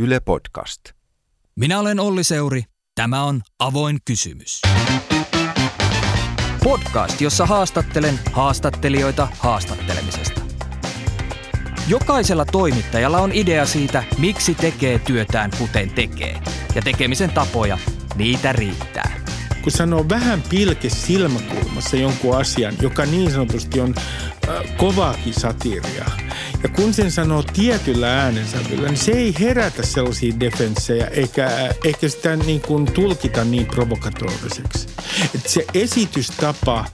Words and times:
Yle 0.00 0.20
Podcast. 0.20 0.80
Minä 1.56 1.78
olen 1.78 2.00
Olli 2.00 2.24
Seuri. 2.24 2.62
Tämä 2.94 3.24
on 3.24 3.40
Avoin 3.58 3.98
kysymys. 4.04 4.60
Podcast, 6.64 7.20
jossa 7.20 7.46
haastattelen 7.46 8.20
haastattelijoita 8.32 9.28
haastattelemisesta. 9.38 10.40
Jokaisella 11.88 12.44
toimittajalla 12.44 13.18
on 13.18 13.32
idea 13.32 13.66
siitä, 13.66 14.04
miksi 14.18 14.54
tekee 14.54 14.98
työtään 14.98 15.50
kuten 15.58 15.90
tekee. 15.90 16.40
Ja 16.74 16.82
tekemisen 16.82 17.30
tapoja, 17.30 17.78
niitä 18.16 18.52
riittää 18.52 19.19
kun 19.62 19.72
sanoo 19.72 20.08
vähän 20.08 20.42
pilke 20.42 20.90
silmäkulmassa 20.90 21.96
jonkun 21.96 22.36
asian, 22.36 22.74
joka 22.82 23.06
niin 23.06 23.30
sanotusti 23.30 23.80
on 23.80 23.94
äh, 23.98 24.76
kovaakin 24.76 25.34
satiria. 25.34 26.04
Ja 26.62 26.68
kun 26.68 26.94
sen 26.94 27.10
sanoo 27.12 27.42
tietyllä 27.42 28.22
äänensävyllä, 28.22 28.88
niin 28.88 28.96
se 28.96 29.12
ei 29.12 29.34
herätä 29.40 29.86
sellaisia 29.86 30.40
defenssejä 30.40 31.06
eikä, 31.06 31.74
eikä 31.84 32.08
sitä 32.08 32.36
niin 32.36 32.60
kuin 32.60 32.92
tulkita 32.92 33.44
niin 33.44 33.66
provokatoriseksi. 33.66 34.86
Et 35.34 35.46
se 35.46 35.64
esitystapa, 35.74 36.84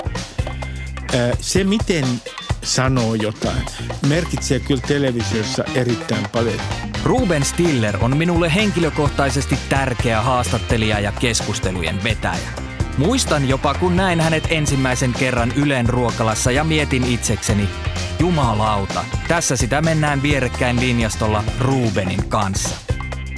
äh, 1.14 1.30
se 1.40 1.64
miten 1.64 2.04
sanoo 2.66 3.14
jotain, 3.14 3.66
merkitsee 4.08 4.60
kyllä 4.60 4.82
televisiossa 4.86 5.64
erittäin 5.74 6.28
paljon. 6.32 6.60
Ruben 7.04 7.44
Stiller 7.44 7.96
on 8.00 8.16
minulle 8.16 8.54
henkilökohtaisesti 8.54 9.58
tärkeä 9.68 10.22
haastattelija 10.22 11.00
ja 11.00 11.12
keskustelujen 11.12 12.04
vetäjä. 12.04 12.48
Muistan 12.98 13.48
jopa, 13.48 13.74
kun 13.74 13.96
näin 13.96 14.20
hänet 14.20 14.44
ensimmäisen 14.50 15.12
kerran 15.12 15.52
Ylen 15.56 15.88
ruokalassa 15.88 16.50
ja 16.50 16.64
mietin 16.64 17.04
itsekseni, 17.04 17.68
jumalauta, 18.18 19.04
tässä 19.28 19.56
sitä 19.56 19.82
mennään 19.82 20.22
vierekkäin 20.22 20.80
linjastolla 20.80 21.44
Rubenin 21.60 22.28
kanssa. 22.28 22.76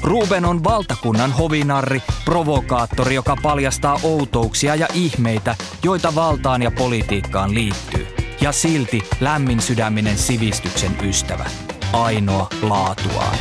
Ruben 0.03 0.45
on 0.45 0.65
valtakunnan 0.65 1.33
hovinarri, 1.33 2.03
provokaattori, 2.25 3.15
joka 3.15 3.37
paljastaa 3.43 4.01
outouksia 4.03 4.75
ja 4.75 4.89
ihmeitä, 4.95 5.57
joita 5.83 6.15
valtaan 6.15 6.63
ja 6.63 6.71
politiikkaan 6.71 7.55
liittyy. 7.55 8.18
Ja 8.49 8.53
silti 8.53 9.03
lämmin 9.21 9.63
sydäminen 9.63 10.19
sivistyksen 10.19 10.97
ystävä. 11.09 11.51
Ainoa 11.93 12.49
laatuaan. 12.63 13.39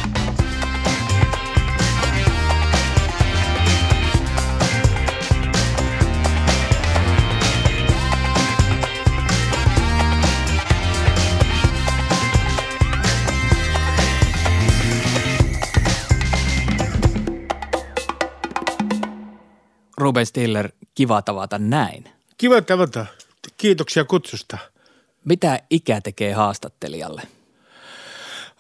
Ruben 19.98 20.26
Stiller, 20.26 20.70
kiva 20.96 21.22
tavata 21.22 21.60
näin. 21.60 22.04
Kiva 22.38 22.62
tavata. 22.62 23.06
Kiitoksia 23.58 24.04
kutsusta. 24.04 24.58
Mitä 25.28 25.60
ikä 25.70 26.02
tekee 26.02 26.34
haastattelijalle? 26.34 27.22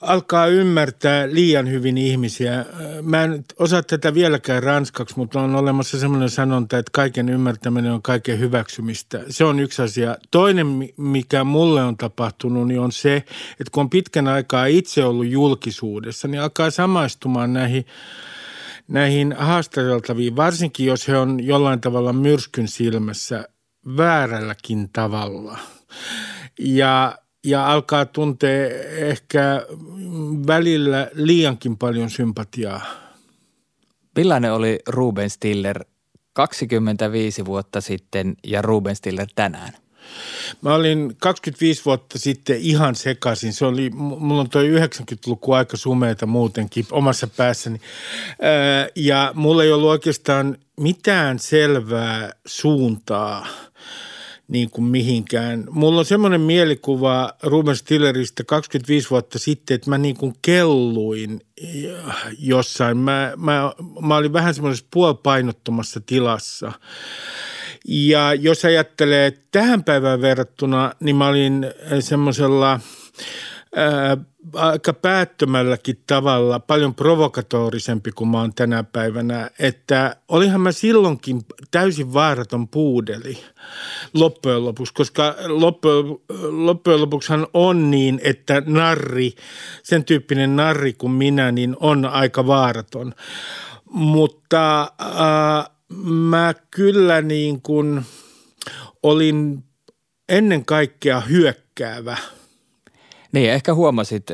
Alkaa 0.01 0.47
ymmärtää 0.47 1.27
liian 1.31 1.69
hyvin 1.69 1.97
ihmisiä. 1.97 2.65
Mä 3.01 3.23
en 3.23 3.43
osaa 3.59 3.83
tätä 3.83 4.13
vieläkään 4.13 4.63
ranskaksi, 4.63 5.17
mutta 5.17 5.41
on 5.41 5.55
olemassa 5.55 5.99
semmoinen 5.99 6.29
sanonta, 6.29 6.77
että 6.77 6.91
kaiken 6.93 7.29
ymmärtäminen 7.29 7.91
on 7.91 8.01
kaiken 8.01 8.39
hyväksymistä. 8.39 9.23
Se 9.29 9.43
on 9.43 9.59
yksi 9.59 9.81
asia. 9.81 10.17
Toinen, 10.31 10.67
mikä 10.97 11.43
mulle 11.43 11.83
on 11.83 11.97
tapahtunut, 11.97 12.67
niin 12.67 12.79
on 12.79 12.91
se, 12.91 13.15
että 13.51 13.71
kun 13.71 13.81
on 13.81 13.89
pitkän 13.89 14.27
aikaa 14.27 14.65
itse 14.65 15.05
ollut 15.05 15.27
julkisuudessa, 15.27 16.27
niin 16.27 16.41
alkaa 16.41 16.71
samaistumaan 16.71 17.53
näihin– 17.53 17.85
näihin 18.87 19.35
haastateltaviin, 19.37 20.35
varsinkin 20.35 20.85
jos 20.85 21.07
he 21.07 21.17
on 21.17 21.45
jollain 21.45 21.81
tavalla 21.81 22.13
myrskyn 22.13 22.67
silmässä 22.67 23.47
väärälläkin 23.97 24.89
tavalla. 24.93 25.59
Ja, 26.59 27.17
ja 27.43 27.71
alkaa 27.71 28.05
tuntea 28.05 28.69
ehkä 28.97 29.65
välillä 30.47 31.09
liiankin 31.13 31.77
paljon 31.77 32.09
sympatiaa. 32.09 32.85
Millainen 34.15 34.53
oli 34.53 34.79
Ruben 34.87 35.29
Stiller 35.29 35.85
25 36.33 37.45
vuotta 37.45 37.81
sitten 37.81 38.35
ja 38.43 38.61
Ruben 38.61 38.95
Stiller 38.95 39.27
tänään? 39.35 39.73
Mä 40.61 40.75
olin 40.75 41.15
25 41.19 41.85
vuotta 41.85 42.19
sitten 42.19 42.57
ihan 42.59 42.95
sekaisin. 42.95 43.53
Se 43.53 43.65
oli, 43.65 43.89
mulla 43.89 44.41
on 44.41 44.49
toi 44.49 44.69
90-luku 44.69 45.53
aika 45.53 45.77
sumeita 45.77 46.25
muutenkin 46.25 46.85
omassa 46.91 47.27
päässäni. 47.27 47.81
Ja 48.95 49.31
mulla 49.35 49.63
ei 49.63 49.71
ollut 49.71 49.89
oikeastaan 49.89 50.57
mitään 50.79 51.39
selvää 51.39 52.31
suuntaa 52.45 53.47
niin 54.47 54.69
kuin 54.69 54.85
mihinkään. 54.85 55.63
Mulla 55.69 55.99
on 55.99 56.05
semmoinen 56.05 56.41
mielikuva 56.41 57.33
Ruben 57.43 57.75
Stilleristä 57.75 58.43
25 58.43 59.09
vuotta 59.09 59.39
sitten, 59.39 59.75
että 59.75 59.89
mä 59.89 59.97
niin 59.97 60.17
kuin 60.17 60.35
kelluin 60.41 61.41
jossain. 62.39 62.97
Mä, 62.97 63.33
mä, 63.37 63.71
mä 64.01 64.15
olin 64.15 64.33
vähän 64.33 64.53
semmoisessa 64.53 64.87
puolipainottomassa 64.93 66.01
tilassa. 66.05 66.71
Ja 67.87 68.33
jos 68.33 68.65
ajattelee 68.65 69.33
tähän 69.51 69.83
päivään 69.83 70.21
verrattuna, 70.21 70.91
niin 70.99 71.15
mä 71.15 71.27
olin 71.27 71.65
semmoisella 71.99 72.79
aika 74.53 74.93
päättömälläkin 74.93 76.03
tavalla 76.07 76.59
paljon 76.59 76.95
provokatorisempi 76.95 78.11
kuin 78.11 78.27
mä 78.27 78.39
oon 78.39 78.53
tänä 78.53 78.83
päivänä, 78.83 79.49
että 79.59 80.15
olihan 80.27 80.61
mä 80.61 80.71
silloinkin 80.71 81.41
täysin 81.71 82.13
vaaraton 82.13 82.67
puudeli 82.67 83.37
loppujen 84.13 84.65
lopuksi, 84.65 84.93
koska 84.93 85.35
loppujen, 85.47 86.05
loppujen 86.65 87.01
lopuksihan 87.01 87.47
on 87.53 87.91
niin, 87.91 88.21
että 88.23 88.63
narri, 88.65 89.33
sen 89.83 90.03
tyyppinen 90.03 90.55
narri 90.55 90.93
kuin 90.93 91.11
minä, 91.11 91.51
niin 91.51 91.75
on 91.79 92.05
aika 92.05 92.47
vaaraton. 92.47 93.13
Mutta 93.89 94.81
äh, 94.81 95.69
mä 96.03 96.53
kyllä 96.71 97.21
niin 97.21 97.61
kuin 97.61 98.01
olin 99.03 99.63
ennen 100.29 100.65
kaikkea 100.65 101.19
hyökkäävä. 101.19 102.17
Niin, 103.37 103.51
ehkä 103.51 103.73
huomasit, 103.73 104.31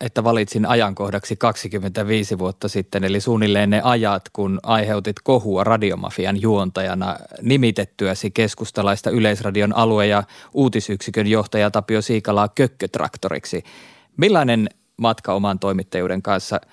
että 0.00 0.24
valitsin 0.24 0.66
ajankohdaksi 0.66 1.36
25 1.36 2.38
vuotta 2.38 2.68
sitten, 2.68 3.04
eli 3.04 3.20
suunnilleen 3.20 3.70
ne 3.70 3.80
ajat, 3.84 4.22
kun 4.32 4.60
aiheutit 4.62 5.16
kohua 5.22 5.64
radiomafian 5.64 6.42
juontajana 6.42 7.16
nimitettyäsi 7.42 8.30
keskustalaista 8.30 9.10
Yleisradion 9.10 9.76
alue- 9.76 10.06
ja 10.06 10.22
uutisyksikön 10.54 11.26
johtaja 11.26 11.70
Tapio 11.70 12.02
Siikalaa 12.02 12.48
kökkötraktoriksi. 12.48 13.64
Millainen 14.16 14.68
matka 14.96 15.34
oman 15.34 15.58
toimittajuuden 15.58 16.22
kanssa– 16.22 16.60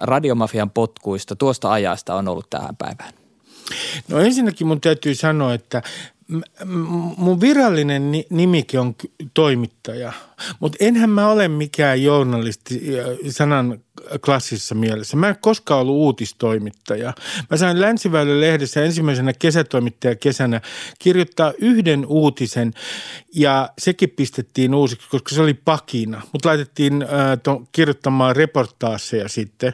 radiomafian 0.00 0.70
potkuista 0.70 1.36
tuosta 1.36 1.72
ajasta 1.72 2.14
on 2.14 2.28
ollut 2.28 2.50
tähän 2.50 2.76
päivään? 2.76 3.12
No 4.08 4.18
ensinnäkin 4.18 4.66
mun 4.66 4.80
täytyy 4.80 5.14
sanoa, 5.14 5.54
että 5.54 5.82
mun 7.16 7.40
virallinen 7.40 8.12
nimike 8.30 8.78
on 8.78 8.94
toimittaja, 9.34 10.12
mutta 10.60 10.76
enhän 10.80 11.10
mä 11.10 11.28
ole 11.28 11.48
mikään 11.48 12.02
journalisti 12.02 12.80
sanan 13.30 13.80
klassisessa 14.24 14.74
mielessä. 14.74 15.16
Mä 15.16 15.28
en 15.28 15.36
koskaan 15.40 15.80
ollut 15.80 15.96
uutistoimittaja. 15.96 17.12
Mä 17.50 17.56
sain 17.56 17.80
Länsiväylän 17.80 18.40
lehdessä 18.40 18.84
ensimmäisenä 18.84 19.32
kesätoimittaja 19.32 20.16
kesänä 20.16 20.60
kirjoittaa 20.98 21.52
yhden 21.58 22.06
uutisen 22.06 22.72
ja 23.34 23.68
sekin 23.78 24.10
pistettiin 24.10 24.74
uusiksi, 24.74 25.08
koska 25.10 25.34
se 25.34 25.42
oli 25.42 25.54
pakina. 25.54 26.22
Mutta 26.32 26.48
laitettiin 26.48 27.02
äh, 27.02 27.08
ton, 27.42 27.68
kirjoittamaan 27.72 28.36
reportaaseja 28.36 29.28
sitten, 29.28 29.72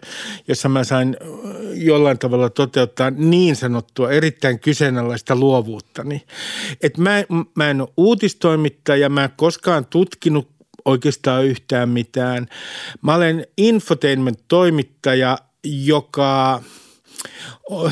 jossa 0.48 0.68
mä 0.68 0.84
sain 0.84 1.16
äh, 1.22 1.28
jollain 1.74 2.18
tavalla 2.18 2.50
toteuttaa 2.50 3.10
niin 3.10 3.56
sanottua 3.56 4.10
erittäin 4.10 4.58
kyseenalaista 4.60 5.36
luovuuttani. 5.36 6.22
Et 6.82 6.98
mä, 6.98 7.24
mä 7.54 7.70
en 7.70 7.80
ole 7.80 7.88
uutistoimittaja, 7.96 9.08
mä 9.08 9.24
en 9.24 9.30
koskaan 9.36 9.84
tutkinut 9.84 10.55
oikeastaan 10.86 11.44
yhtään 11.44 11.88
mitään. 11.88 12.46
Mä 13.02 13.14
olen 13.14 13.46
infotainment-toimittaja, 13.56 15.38
joka 15.64 16.62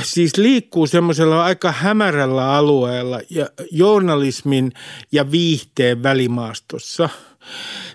siis 0.03 0.37
liikkuu 0.37 0.87
semmoisella 0.87 1.45
aika 1.45 1.73
hämärällä 1.73 2.53
alueella 2.53 3.21
ja 3.31 3.47
journalismin 3.71 4.73
ja 5.13 5.31
viihteen 5.31 6.03
välimaastossa. 6.03 7.09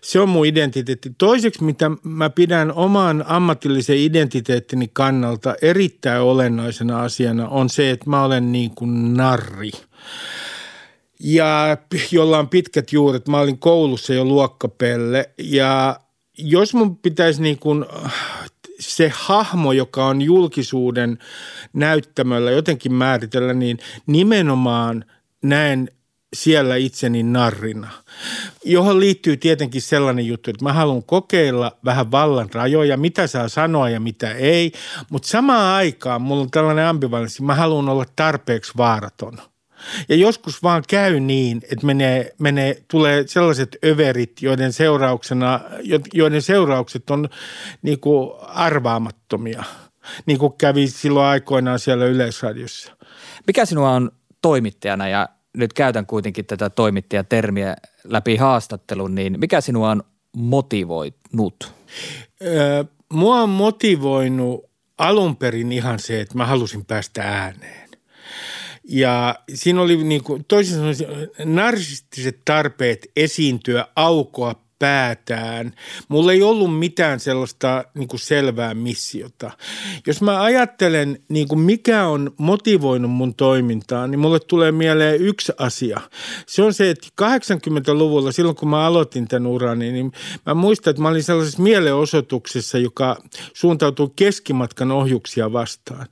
Se 0.01 0.19
on 0.19 0.29
mun 0.29 0.45
identiteetti. 0.45 1.11
Toiseksi, 1.17 1.63
mitä 1.63 1.91
mä 2.03 2.29
pidän 2.29 2.71
oman 2.71 3.25
ammatillisen 3.27 3.97
identiteettini 3.97 4.89
kannalta 4.93 5.55
erittäin 5.61 6.21
olennaisena 6.21 7.01
asiana, 7.01 7.47
on 7.47 7.69
se, 7.69 7.89
että 7.89 8.09
mä 8.09 8.23
olen 8.23 8.51
niin 8.51 8.71
kuin 8.75 9.13
narri 9.13 9.71
ja 11.19 11.77
jolla 12.11 12.39
on 12.39 12.49
pitkät 12.49 12.93
juuret. 12.93 13.27
Mä 13.27 13.39
olin 13.39 13.59
koulussa 13.59 14.13
jo 14.13 14.25
luokkapelle. 14.25 15.29
Ja 15.37 15.99
jos 16.37 16.73
mun 16.73 16.97
pitäisi 16.97 17.41
niin 17.41 17.59
kuin 17.59 17.85
se 18.79 19.11
hahmo, 19.15 19.71
joka 19.71 20.05
on 20.05 20.21
julkisuuden 20.21 21.17
näyttämöllä 21.73 22.51
jotenkin 22.51 22.93
määritellä, 22.93 23.53
niin 23.53 23.79
nimenomaan 24.07 25.05
näen 25.43 25.89
siellä 26.35 26.75
itseni 26.75 27.23
narrina, 27.23 27.91
johon 28.65 28.99
liittyy 28.99 29.37
tietenkin 29.37 29.81
sellainen 29.81 30.25
juttu, 30.25 30.49
että 30.49 30.65
mä 30.65 30.73
haluan 30.73 31.03
kokeilla 31.03 31.77
vähän 31.85 32.11
vallan 32.11 32.49
rajoja, 32.53 32.97
mitä 32.97 33.27
saa 33.27 33.47
sanoa 33.47 33.89
ja 33.89 33.99
mitä 33.99 34.31
ei, 34.31 34.71
mutta 35.09 35.27
samaan 35.27 35.75
aikaan 35.75 36.21
mulla 36.21 36.41
on 36.41 36.51
tällainen 36.51 36.85
ambivalenssi, 36.85 37.43
mä 37.43 37.55
haluan 37.55 37.89
olla 37.89 38.05
tarpeeksi 38.15 38.71
vaaraton– 38.77 39.37
ja 40.09 40.15
joskus 40.15 40.63
vaan 40.63 40.83
käy 40.87 41.19
niin, 41.19 41.61
että 41.71 41.85
menee, 41.85 42.33
menee, 42.39 42.83
tulee 42.91 43.23
sellaiset 43.27 43.77
överit, 43.85 44.41
joiden, 44.41 44.73
seurauksena, 44.73 45.59
joiden 46.13 46.41
seuraukset 46.41 47.09
on 47.09 47.29
niin 47.81 47.99
kuin 47.99 48.31
arvaamattomia, 48.41 49.63
niin 50.25 50.39
kuin 50.39 50.53
kävi 50.57 50.87
silloin 50.87 51.25
aikoinaan 51.25 51.79
siellä 51.79 52.05
Yleisradiossa. 52.05 52.95
Mikä 53.47 53.65
sinua 53.65 53.91
on 53.91 54.11
toimittajana 54.41 55.07
ja 55.07 55.29
nyt 55.53 55.73
käytän 55.73 56.05
kuitenkin 56.05 56.45
tätä 56.45 56.69
toimittajatermiä 56.69 57.75
läpi 58.03 58.35
haastattelun, 58.35 59.15
niin 59.15 59.39
mikä 59.39 59.61
sinua 59.61 59.91
on 59.91 60.03
motivoinut? 60.35 61.73
Öö, 62.41 62.83
mua 63.13 63.41
on 63.41 63.49
motivoinut 63.49 64.69
alun 64.97 65.35
perin 65.35 65.71
ihan 65.71 65.99
se, 65.99 66.21
että 66.21 66.37
mä 66.37 66.45
halusin 66.45 66.85
päästä 66.85 67.23
ääneen. 67.23 67.88
Ja 68.91 69.35
siinä 69.53 69.81
oli 69.81 70.03
niin 70.03 70.23
kuin, 70.23 70.45
toisin 70.47 70.75
sanoen 70.75 70.97
narsistiset 71.45 72.41
tarpeet 72.45 73.11
esiintyä, 73.15 73.85
aukoa 73.95 74.55
päätään. 74.79 75.73
Mulla 76.07 76.31
ei 76.31 76.41
ollut 76.41 76.79
mitään 76.79 77.19
sellaista 77.19 77.83
niin 77.93 78.07
kuin 78.07 78.19
selvää 78.19 78.73
missiota. 78.73 79.51
Jos 80.07 80.21
mä 80.21 80.43
ajattelen, 80.43 81.19
niin 81.29 81.47
kuin 81.47 81.59
mikä 81.59 82.07
on 82.07 82.31
motivoinut 82.37 83.11
mun 83.11 83.35
toimintaa, 83.35 84.07
niin 84.07 84.19
mulle 84.19 84.39
tulee 84.39 84.71
mieleen 84.71 85.21
yksi 85.21 85.51
asia. 85.57 86.01
Se 86.47 86.63
on 86.63 86.73
se, 86.73 86.89
että 86.89 87.07
80-luvulla, 87.21 88.31
silloin 88.31 88.55
kun 88.55 88.69
mä 88.69 88.85
aloitin 88.85 89.27
tämän 89.27 89.47
urani, 89.47 89.91
niin 89.91 90.11
mä 90.45 90.53
muistan, 90.53 90.91
että 90.91 91.01
mä 91.01 91.09
olin 91.09 91.23
sellaisessa 91.23 91.61
mielenosoituksessa, 91.61 92.77
joka 92.77 93.17
suuntautui 93.53 94.09
keskimatkan 94.15 94.91
ohjuksia 94.91 95.53
vastaan. 95.53 96.07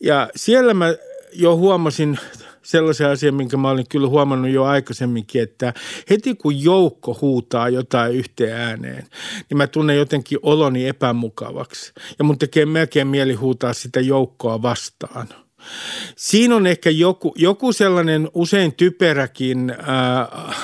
Ja 0.00 0.28
siellä 0.36 0.74
mä 0.74 0.94
jo 1.32 1.56
huomasin 1.56 2.18
sellaisen 2.62 3.10
asian, 3.10 3.34
minkä 3.34 3.56
mä 3.56 3.70
olin 3.70 3.88
kyllä 3.88 4.08
huomannut 4.08 4.50
jo 4.50 4.64
aikaisemminkin, 4.64 5.42
että 5.42 5.74
heti 6.10 6.34
kun 6.34 6.62
joukko 6.62 7.18
huutaa 7.20 7.68
jotain 7.68 8.14
yhteen 8.14 8.56
ääneen, 8.56 9.06
niin 9.50 9.58
mä 9.58 9.66
tunnen 9.66 9.96
jotenkin 9.96 10.38
oloni 10.42 10.88
epämukavaksi. 10.88 11.92
Ja 12.18 12.24
mun 12.24 12.38
tekee 12.38 12.66
melkein 12.66 13.08
mieli 13.08 13.34
huutaa 13.34 13.72
sitä 13.72 14.00
joukkoa 14.00 14.62
vastaan. 14.62 15.28
Siinä 16.16 16.56
on 16.56 16.66
ehkä 16.66 16.90
joku, 16.90 17.34
joku 17.36 17.72
sellainen 17.72 18.28
usein 18.34 18.74
typeräkin 18.74 19.70
äh, 19.70 20.56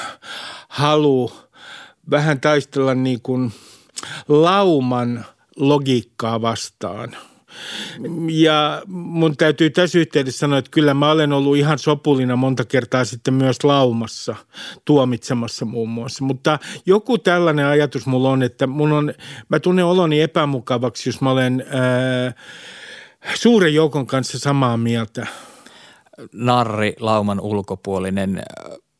halu 0.68 1.32
vähän 2.10 2.40
taistella 2.40 2.94
niin 2.94 3.22
kuin 3.22 3.52
lauman 4.28 5.24
logiikkaa 5.56 6.42
vastaan– 6.42 7.16
ja 8.28 8.82
mun 8.86 9.36
täytyy 9.36 9.70
tässä 9.70 9.98
yhteydessä 9.98 10.38
sanoa, 10.38 10.58
että 10.58 10.70
kyllä 10.70 10.94
mä 10.94 11.10
olen 11.10 11.32
ollut 11.32 11.56
ihan 11.56 11.78
sopulina 11.78 12.36
monta 12.36 12.64
kertaa 12.64 13.04
sitten 13.04 13.34
myös 13.34 13.64
laumassa, 13.64 14.36
tuomitsemassa 14.84 15.64
muun 15.64 15.88
muassa. 15.88 16.24
Mutta 16.24 16.58
joku 16.86 17.18
tällainen 17.18 17.66
ajatus 17.66 18.06
mulla 18.06 18.30
on, 18.30 18.42
että 18.42 18.66
mun 18.66 18.92
on, 18.92 19.14
mä 19.48 19.60
tunnen 19.60 19.84
oloni 19.84 20.20
epämukavaksi, 20.20 21.08
jos 21.08 21.20
mä 21.20 21.30
olen 21.30 21.64
ää, 21.70 22.32
suuren 23.34 23.74
joukon 23.74 24.06
kanssa 24.06 24.38
samaa 24.38 24.76
mieltä. 24.76 25.26
Narri, 26.32 26.94
lauman 27.00 27.40
ulkopuolinen, 27.40 28.42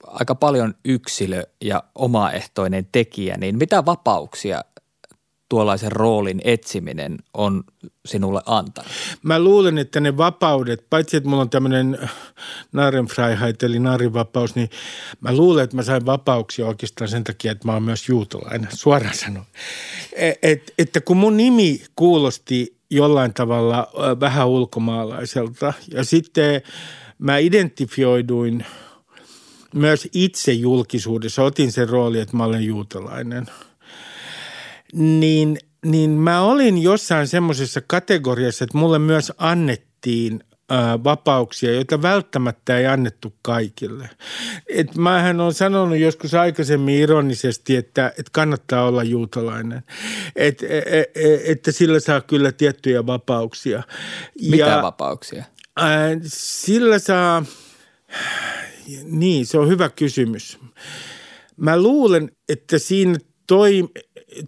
aika 0.06 0.34
paljon 0.34 0.74
yksilö 0.84 1.42
ja 1.60 1.82
omaehtoinen 1.94 2.88
tekijä, 2.92 3.36
niin 3.36 3.58
mitä 3.58 3.84
vapauksia 3.86 4.60
tuollaisen 5.54 5.92
roolin 5.92 6.40
etsiminen 6.44 7.18
on 7.34 7.64
sinulle 8.06 8.40
antanut? 8.46 8.90
Mä 9.22 9.38
luulen, 9.38 9.78
että 9.78 10.00
ne 10.00 10.16
vapaudet, 10.16 10.86
paitsi 10.90 11.16
että 11.16 11.28
mulla 11.28 11.42
on 11.42 11.50
tämmöinen 11.50 11.98
Narrenfreiheit 12.72 13.62
eli 13.62 13.78
narrivapaus, 13.78 14.54
niin 14.54 14.70
mä 15.20 15.36
luulen, 15.36 15.64
että 15.64 15.76
mä 15.76 15.82
sain 15.82 16.06
vapauksia 16.06 16.66
oikeastaan 16.66 17.08
sen 17.08 17.24
takia, 17.24 17.52
että 17.52 17.68
mä 17.68 17.72
oon 17.72 17.82
myös 17.82 18.08
juutalainen, 18.08 18.68
suoraan 18.72 19.14
sanon. 19.14 19.44
Et, 20.12 20.38
et, 20.42 20.74
että 20.78 21.00
kun 21.00 21.16
mun 21.16 21.36
nimi 21.36 21.82
kuulosti 21.96 22.76
jollain 22.90 23.34
tavalla 23.34 23.88
vähän 24.20 24.48
ulkomaalaiselta 24.48 25.72
ja 25.90 26.04
sitten 26.04 26.62
mä 27.18 27.38
identifioiduin 27.38 28.66
myös 29.74 30.08
itse 30.12 30.52
julkisuudessa, 30.52 31.42
otin 31.42 31.72
sen 31.72 31.88
rooli, 31.88 32.20
että 32.20 32.36
mä 32.36 32.44
olen 32.44 32.64
juutalainen– 32.64 33.46
niin, 34.94 35.58
niin 35.84 36.10
mä 36.10 36.42
olin 36.42 36.82
jossain 36.82 37.28
semmoisessa 37.28 37.80
kategoriassa, 37.86 38.64
että 38.64 38.78
mulle 38.78 38.98
myös 38.98 39.32
annettiin 39.38 40.40
vapauksia, 41.04 41.72
joita 41.74 42.02
välttämättä 42.02 42.78
ei 42.78 42.86
annettu 42.86 43.34
kaikille. 43.42 44.10
Et 44.68 44.96
mähän 44.96 45.40
on 45.40 45.54
sanonut 45.54 45.98
joskus 45.98 46.34
aikaisemmin 46.34 46.94
ironisesti, 46.94 47.76
että, 47.76 48.08
että 48.08 48.30
kannattaa 48.32 48.86
olla 48.86 49.02
juutalainen, 49.02 49.82
et, 50.36 50.62
et, 50.62 50.84
et, 50.86 51.40
että 51.44 51.72
sillä 51.72 52.00
saa 52.00 52.20
kyllä 52.20 52.52
tiettyjä 52.52 53.06
vapauksia. 53.06 53.82
Mitä 54.50 54.64
ja, 54.64 54.82
vapauksia? 54.82 55.44
Ää, 55.76 56.08
sillä 56.26 56.98
saa, 56.98 57.44
niin 59.04 59.46
se 59.46 59.58
on 59.58 59.68
hyvä 59.68 59.88
kysymys. 59.88 60.58
Mä 61.56 61.82
luulen, 61.82 62.30
että 62.48 62.78
siinä 62.78 63.18
toi, 63.46 63.88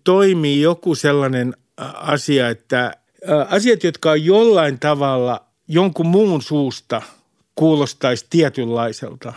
toimii 0.05 0.61
joku 0.61 0.94
sellainen 0.94 1.56
asia, 1.94 2.49
että 2.49 2.93
asiat, 3.50 3.85
jotka 3.85 4.11
on 4.11 4.25
jollain 4.25 4.79
tavalla 4.79 5.44
jonkun 5.69 6.06
muun 6.06 6.43
suusta 6.43 7.03
kuulostaisi 7.55 8.27
tietynlaiselta, 8.31 9.33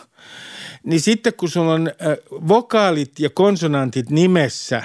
niin 0.84 1.02
sitten 1.02 1.34
kun 1.34 1.50
sulla 1.50 1.74
on 1.74 1.92
vokaalit 2.30 3.20
ja 3.20 3.30
konsonantit 3.30 4.10
nimessä 4.10 4.84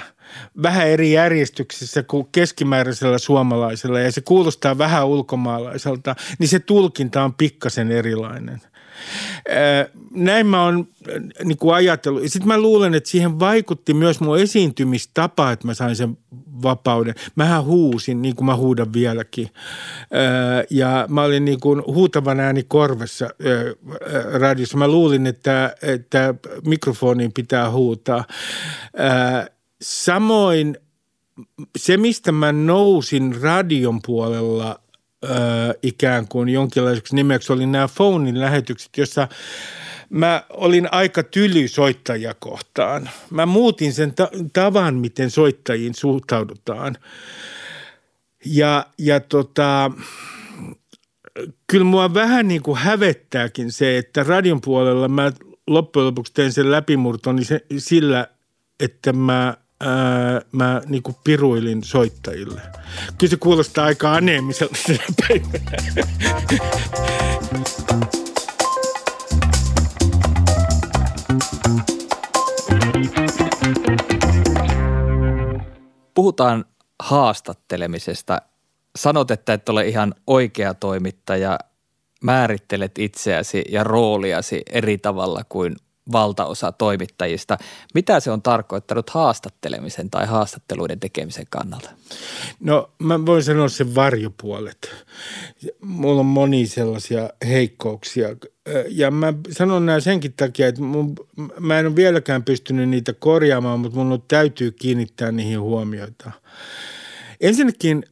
vähän 0.63 0.87
eri 0.87 1.11
järjestyksessä 1.11 2.03
kuin 2.03 2.27
keskimääräisellä 2.31 3.17
suomalaisella 3.17 3.99
ja 3.99 4.11
se 4.11 4.21
kuulostaa 4.21 4.77
vähän 4.77 5.07
ulkomaalaiselta, 5.07 6.15
niin 6.39 6.47
se 6.47 6.59
tulkinta 6.59 7.23
on 7.23 7.33
pikkasen 7.33 7.91
erilainen– 7.91 8.61
näin 10.11 10.47
mä 10.47 10.63
oon 10.63 10.87
niin 11.43 11.57
kuin 11.57 11.75
ajatellut. 11.75 12.23
Sitten 12.25 12.47
mä 12.47 12.57
luulen, 12.57 12.95
että 12.95 13.09
siihen 13.09 13.39
vaikutti 13.39 13.93
myös 13.93 14.19
mun 14.19 14.39
esiintymistapa, 14.39 15.51
että 15.51 15.67
mä 15.67 15.73
sain 15.73 15.95
sen 15.95 16.17
vapauden. 16.63 17.15
Mähän 17.35 17.63
huusin, 17.63 18.21
niin 18.21 18.35
kuin 18.35 18.45
mä 18.45 18.55
huudan 18.55 18.93
vieläkin. 18.93 19.49
Ja 20.69 21.05
mä 21.09 21.23
olin 21.23 21.45
niin 21.45 21.59
kuin 21.59 21.83
huutavan 21.85 22.39
ääni 22.39 22.63
korvessa 22.63 23.29
radiossa. 24.33 24.77
Mä 24.77 24.87
luulin, 24.87 25.27
että, 25.27 25.75
että 25.81 26.33
mikrofoniin 26.65 27.33
pitää 27.33 27.71
huutaa. 27.71 28.25
Samoin 29.81 30.77
se, 31.77 31.97
mistä 31.97 32.31
mä 32.31 32.51
nousin 32.51 33.41
radion 33.41 33.99
puolella– 34.05 34.79
ikään 35.83 36.27
kuin 36.27 36.49
jonkinlaiseksi 36.49 37.15
nimeksi 37.15 37.53
oli 37.53 37.65
nämä 37.65 37.87
phonein 37.95 38.39
lähetykset, 38.39 38.97
jossa 38.97 39.27
mä 40.09 40.43
olin 40.49 40.87
aika 40.91 41.23
tyly 41.23 41.67
soittajia 41.67 42.33
kohtaan. 42.33 43.09
Mä 43.29 43.45
muutin 43.45 43.93
sen 43.93 44.13
ta- 44.13 44.31
tavan, 44.53 44.95
miten 44.95 45.31
soittajiin 45.31 45.95
suhtaudutaan. 45.95 46.97
Ja, 48.45 48.85
ja 48.97 49.19
tota, 49.19 49.91
kyllä 51.67 51.85
mua 51.85 52.13
vähän 52.13 52.47
niin 52.47 52.63
kuin 52.63 52.77
hävettääkin 52.77 53.71
se, 53.71 53.97
että 53.97 54.23
radion 54.23 54.61
puolella 54.61 55.07
mä 55.07 55.31
loppujen 55.67 56.05
lopuksi 56.05 56.33
tein 56.33 56.53
sen 56.53 56.71
läpimurtoni 56.71 57.41
sillä, 57.77 58.27
että 58.79 59.13
mä 59.13 59.57
ää, 59.79 60.41
mä 60.51 60.81
niinku 60.85 61.15
piruilin 61.23 61.83
soittajille. 61.83 62.61
Kyllä 63.17 63.31
se 63.31 63.37
kuulostaa 63.37 63.85
aika 63.85 64.13
aneemiselta 64.13 64.77
Puhutaan 76.13 76.65
haastattelemisesta. 76.99 78.41
Sanot, 78.95 79.31
että 79.31 79.53
et 79.53 79.69
ole 79.69 79.87
ihan 79.87 80.15
oikea 80.27 80.73
toimittaja. 80.73 81.59
Määrittelet 82.23 82.97
itseäsi 82.97 83.63
ja 83.69 83.83
rooliasi 83.83 84.61
eri 84.71 84.97
tavalla 84.97 85.43
kuin 85.49 85.75
valtaosa 86.11 86.71
toimittajista. 86.71 87.57
Mitä 87.93 88.19
se 88.19 88.31
on 88.31 88.41
tarkoittanut 88.41 89.09
haastattelemisen 89.09 90.09
tai 90.09 90.25
haastatteluiden 90.25 90.99
tekemisen 90.99 91.45
kannalta? 91.49 91.89
No 92.59 92.89
mä 92.99 93.25
voin 93.25 93.43
sanoa 93.43 93.69
sen 93.69 93.95
varjopuolet. 93.95 95.05
Mulla 95.81 96.19
on 96.19 96.25
moni 96.25 96.67
sellaisia 96.67 97.29
heikkouksia 97.47 98.27
ja 98.89 99.11
mä 99.11 99.33
sanon 99.51 99.85
nämä 99.85 99.99
senkin 99.99 100.33
takia, 100.33 100.67
että 100.67 100.81
mun, 100.81 101.15
mä 101.59 101.79
en 101.79 101.87
ole 101.87 101.95
vieläkään 101.95 102.43
pystynyt 102.43 102.89
niitä 102.89 103.13
korjaamaan, 103.13 103.79
mutta 103.79 103.97
mun 103.97 104.23
täytyy 104.27 104.71
kiinnittää 104.71 105.31
niihin 105.31 105.61
huomioita. 105.61 106.31
Ensinnäkin, 107.41 108.03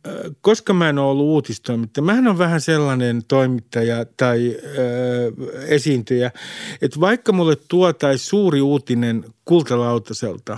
koska 0.42 0.74
mä 0.74 0.90
en 0.90 1.00
ole 1.00 1.12
ollut 1.12 1.26
uutistoimittaja, 1.26 2.04
mä 2.04 2.30
on 2.30 2.38
vähän 2.38 2.62
sellainen 2.62 3.24
toimittaja 3.28 4.06
tai 4.18 4.58
äh, 4.58 5.64
esiintyjä, 5.68 6.32
että 6.82 7.00
vaikka 7.00 7.32
mulle 7.32 7.56
tuotaisi 7.68 8.26
suuri 8.26 8.62
uutinen 8.62 9.26
kultalautaselta, 9.46 10.58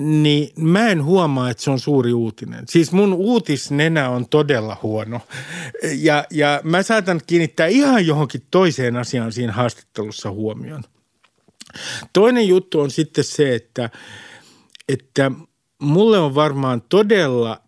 niin 0.00 0.48
mä 0.56 0.88
en 0.88 1.04
huomaa, 1.04 1.50
että 1.50 1.62
se 1.62 1.70
on 1.70 1.80
suuri 1.80 2.12
uutinen. 2.12 2.64
Siis 2.68 2.92
mun 2.92 3.12
uutisnenä 3.12 4.10
on 4.10 4.28
todella 4.28 4.76
huono 4.82 5.20
ja, 5.98 6.24
ja 6.30 6.60
mä 6.64 6.82
saatan 6.82 7.20
kiinnittää 7.26 7.66
ihan 7.66 8.06
johonkin 8.06 8.42
toiseen 8.50 8.96
asiaan 8.96 9.32
siinä 9.32 9.52
haastattelussa 9.52 10.30
huomioon. 10.30 10.82
Toinen 12.12 12.48
juttu 12.48 12.80
on 12.80 12.90
sitten 12.90 13.24
se, 13.24 13.54
että, 13.54 13.90
että 14.88 15.30
mulle 15.78 16.18
on 16.18 16.34
varmaan 16.34 16.82
todella 16.88 17.65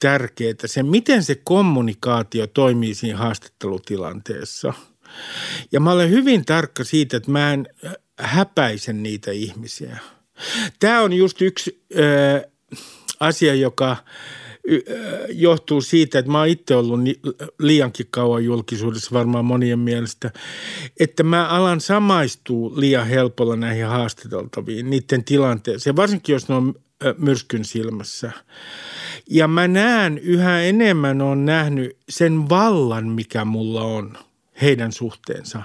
tärkeää 0.00 0.54
se, 0.66 0.82
miten 0.82 1.22
se 1.22 1.34
kommunikaatio 1.34 2.46
toimii 2.46 2.94
siinä 2.94 3.18
haastattelutilanteessa. 3.18 4.72
Ja 5.72 5.80
mä 5.80 5.92
olen 5.92 6.10
hyvin 6.10 6.44
tarkka 6.44 6.84
siitä, 6.84 7.16
että 7.16 7.30
mä 7.30 7.52
en 7.52 7.66
häpäisen 8.18 9.02
niitä 9.02 9.30
ihmisiä. 9.30 9.98
Tämä 10.78 11.00
on 11.00 11.12
just 11.12 11.42
yksi 11.42 11.84
ö, 11.96 12.48
asia, 13.20 13.54
joka 13.54 13.96
johtuu 15.28 15.80
siitä, 15.80 16.18
että 16.18 16.30
mä 16.30 16.38
oon 16.38 16.48
itse 16.48 16.74
ollut 16.76 17.00
liiankin 17.58 18.06
kauan 18.10 18.44
julkisuudessa 18.44 19.10
varmaan 19.12 19.44
monien 19.44 19.78
mielestä, 19.78 20.30
että 21.00 21.22
mä 21.22 21.48
alan 21.48 21.80
samaistua 21.80 22.72
liian 22.76 23.06
helpolla 23.06 23.56
näihin 23.56 23.86
haastateltaviin, 23.86 24.90
niiden 24.90 25.24
tilanteeseen, 25.24 25.96
varsinkin 25.96 26.32
jos 26.32 26.48
ne 26.48 26.54
on 26.54 26.74
myrskyn 27.18 27.64
silmässä. 27.64 28.32
Ja 29.30 29.48
mä 29.48 29.68
näen 29.68 30.18
yhä 30.18 30.60
enemmän, 30.60 31.22
on 31.22 31.44
nähnyt 31.44 31.96
sen 32.08 32.48
vallan, 32.48 33.08
mikä 33.08 33.44
mulla 33.44 33.82
on 33.82 34.18
heidän 34.62 34.92
suhteensa. 34.92 35.62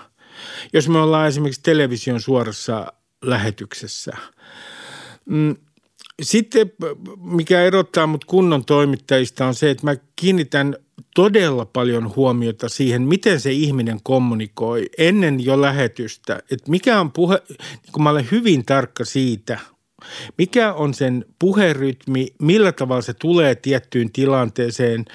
Jos 0.74 0.90
me 0.90 1.00
ollaan 1.00 1.28
esimerkiksi 1.28 1.64
television 1.64 2.22
suorassa 2.22 2.94
lähetyksessä. 3.22 4.18
Mm, 5.26 5.56
sitten 6.22 6.72
mikä 7.18 7.62
erottaa 7.62 8.08
mut 8.08 8.26
kunnon 8.26 8.66
toimittajista 8.66 9.46
on 9.46 9.56
se, 9.56 9.70
että 9.70 9.86
mä 9.86 9.96
kiinnitän 10.16 10.76
todella 11.16 11.66
paljon 11.66 12.16
huomiota 12.16 12.70
siihen, 12.70 13.02
miten 13.02 13.40
se 13.40 13.52
ihminen 13.52 14.00
kommunikoi 14.04 14.90
ennen 14.98 15.46
jo 15.46 15.62
lähetystä. 15.62 16.44
Että 16.52 16.72
mikä 16.72 17.00
on 17.00 17.12
puhe, 17.12 17.42
niin 17.50 17.92
kun 17.92 18.04
mä 18.04 18.10
olen 18.10 18.28
hyvin 18.32 18.66
tarkka 18.66 19.06
siitä, 19.06 19.60
mikä 20.38 20.74
on 20.74 20.94
sen 20.94 21.26
puherytmi, 21.40 22.28
millä 22.42 22.72
tavalla 22.72 23.02
se 23.02 23.14
tulee 23.14 23.56
tiettyyn 23.56 24.12
tilanteeseen. 24.12 25.06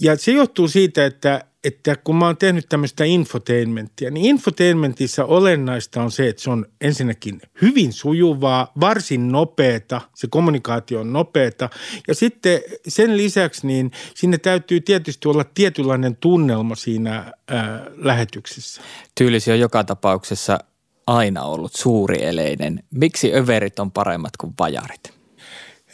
Ja 0.00 0.16
se 0.16 0.32
johtuu 0.32 0.68
siitä, 0.68 1.06
että, 1.06 1.44
että 1.64 1.96
kun 1.96 2.16
mä 2.16 2.26
oon 2.26 2.36
tehnyt 2.36 2.66
tämmöistä 2.68 3.04
infotainmenttia, 3.04 4.10
niin 4.10 4.26
infotainmentissa 4.26 5.24
olennaista 5.24 6.02
on 6.02 6.10
se, 6.10 6.28
että 6.28 6.42
se 6.42 6.50
on 6.50 6.66
ensinnäkin 6.80 7.40
hyvin 7.62 7.92
sujuvaa, 7.92 8.72
varsin 8.80 9.32
nopeata, 9.32 10.00
se 10.14 10.26
kommunikaatio 10.30 11.00
on 11.00 11.12
nopeata. 11.12 11.70
Ja 12.08 12.14
sitten 12.14 12.60
sen 12.88 13.16
lisäksi 13.16 13.66
niin 13.66 13.90
sinne 14.14 14.38
täytyy 14.38 14.80
tietysti 14.80 15.28
olla 15.28 15.44
tietynlainen 15.44 16.16
tunnelma 16.16 16.74
siinä 16.74 17.32
ää, 17.48 17.86
lähetyksessä. 17.96 18.82
Tyylisi 19.14 19.52
on 19.52 19.60
joka 19.60 19.84
tapauksessa 19.84 20.58
aina 21.08 21.42
ollut 21.42 21.72
suurieleinen. 21.74 22.82
Miksi 22.90 23.34
överit 23.34 23.78
on 23.78 23.90
paremmat 23.90 24.36
kuin 24.36 24.54
vajarit? 24.58 25.18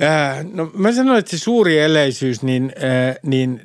Äh, 0.03 0.45
no 0.53 0.71
mä 0.75 0.93
sanoin, 0.93 1.19
että 1.19 1.31
se 1.31 1.39
suuri 1.39 1.79
eleisyys 1.79 2.43
niin, 2.43 2.73
äh, 2.77 3.17
niin, 3.23 3.61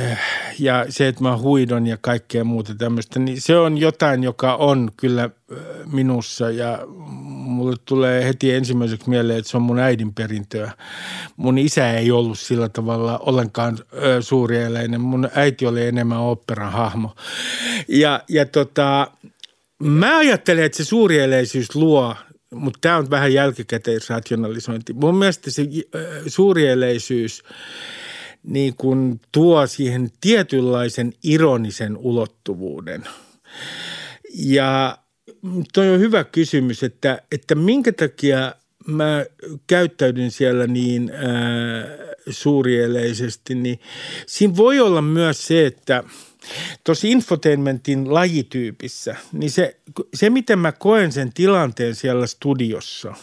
äh, 0.00 0.20
ja 0.58 0.86
se, 0.88 1.08
että 1.08 1.22
mä 1.22 1.38
huidon 1.38 1.86
ja 1.86 1.96
kaikkea 2.00 2.44
muuta 2.44 2.74
tämmöistä, 2.74 3.18
niin 3.18 3.40
se 3.40 3.56
on 3.56 3.78
jotain, 3.78 4.22
joka 4.22 4.54
on 4.54 4.90
kyllä 4.96 5.30
minussa 5.92 6.50
ja 6.50 6.78
mulle 7.18 7.76
tulee 7.84 8.24
heti 8.24 8.52
ensimmäiseksi 8.52 9.10
mieleen, 9.10 9.38
että 9.38 9.50
se 9.50 9.56
on 9.56 9.62
mun 9.62 9.78
äidin 9.78 10.14
perintöä. 10.14 10.72
Mun 11.36 11.58
isä 11.58 11.92
ei 11.92 12.10
ollut 12.10 12.38
sillä 12.38 12.68
tavalla 12.68 13.18
ollenkaan 13.18 13.78
äh, 13.80 14.00
suuri 14.20 14.62
eleinen. 14.62 15.00
Mun 15.00 15.28
äiti 15.34 15.66
oli 15.66 15.86
enemmän 15.86 16.18
operan 16.18 16.72
hahmo. 16.72 17.14
Ja, 17.88 18.22
ja 18.28 18.46
tota, 18.46 19.10
Mä 19.82 20.18
ajattelen, 20.18 20.64
että 20.64 20.76
se 20.76 20.84
suurieleisyys 20.84 21.74
luo, 21.74 22.16
mutta 22.54 22.78
tämä 22.80 22.96
on 22.96 23.10
vähän 23.10 23.32
jälkikäteisrationalisointi. 23.32 24.92
Mun 24.92 25.18
mielestä 25.18 25.50
se 25.50 25.62
äh, 25.62 26.00
suurieleisyys 26.26 27.42
niin 28.42 28.74
kun 28.74 29.20
tuo 29.32 29.66
siihen 29.66 30.10
tietynlaisen 30.20 31.12
ironisen 31.22 31.96
ulottuvuuden. 31.96 33.04
Ja 34.34 34.98
toi 35.72 35.90
on 35.90 36.00
hyvä 36.00 36.24
kysymys, 36.24 36.82
että, 36.82 37.22
että 37.32 37.54
minkä 37.54 37.92
takia 37.92 38.54
mä 38.86 39.26
käyttäydyn 39.66 40.30
siellä 40.30 40.66
niin 40.66 41.10
äh, 41.14 42.16
suurieleisesti, 42.30 43.54
niin 43.54 43.80
siinä 44.26 44.56
voi 44.56 44.80
olla 44.80 45.02
myös 45.02 45.46
se, 45.46 45.66
että– 45.66 46.04
Tuossa 46.84 47.06
infotainmentin 47.06 48.14
lajityypissä, 48.14 49.16
niin 49.32 49.50
se, 49.50 49.76
se 50.14 50.30
miten 50.30 50.58
mä 50.58 50.72
koen 50.72 51.12
sen 51.12 51.32
tilanteen 51.32 51.94
siellä 51.94 52.26
studiossa– 52.26 53.14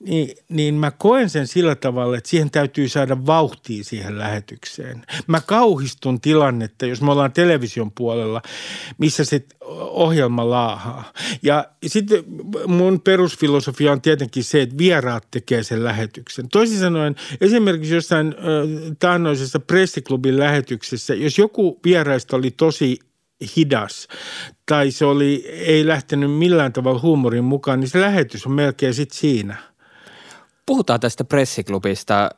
niin, 0.00 0.36
niin 0.48 0.74
mä 0.74 0.90
koen 0.90 1.30
sen 1.30 1.46
sillä 1.46 1.74
tavalla, 1.74 2.16
että 2.16 2.30
siihen 2.30 2.50
täytyy 2.50 2.88
saada 2.88 3.26
vauhtia 3.26 3.84
siihen 3.84 4.18
lähetykseen. 4.18 5.04
Mä 5.26 5.40
kauhistun 5.40 6.20
tilannetta, 6.20 6.86
jos 6.86 7.02
me 7.02 7.12
ollaan 7.12 7.32
television 7.32 7.92
puolella, 7.92 8.42
missä 8.98 9.24
se 9.24 9.44
ohjelma 9.90 10.50
laahaa. 10.50 11.12
Ja 11.42 11.64
sitten 11.86 12.24
mun 12.66 13.00
perusfilosofia 13.00 13.92
on 13.92 14.00
tietenkin 14.00 14.44
se, 14.44 14.62
että 14.62 14.78
vieraat 14.78 15.26
tekee 15.30 15.62
sen 15.62 15.84
lähetyksen. 15.84 16.48
Toisin 16.48 16.78
sanoen 16.78 17.16
esimerkiksi 17.40 17.94
jossain 17.94 18.34
taannoisessa 18.98 19.60
pressiklubin 19.60 20.38
lähetyksessä, 20.38 21.14
jos 21.14 21.38
joku 21.38 21.80
vieraista 21.84 22.36
oli 22.36 22.50
tosi 22.50 22.98
hidas 23.56 24.08
tai 24.66 24.90
se 24.90 25.04
oli, 25.04 25.44
ei 25.48 25.86
lähtenyt 25.86 26.32
millään 26.32 26.72
tavalla 26.72 27.00
huumorin 27.00 27.44
mukaan, 27.44 27.80
niin 27.80 27.88
se 27.88 28.00
lähetys 28.00 28.46
on 28.46 28.52
melkein 28.52 28.94
sitten 28.94 29.18
siinä. 29.18 29.56
Puhutaan 30.66 31.00
tästä 31.00 31.24
pressiklubista. 31.24 32.30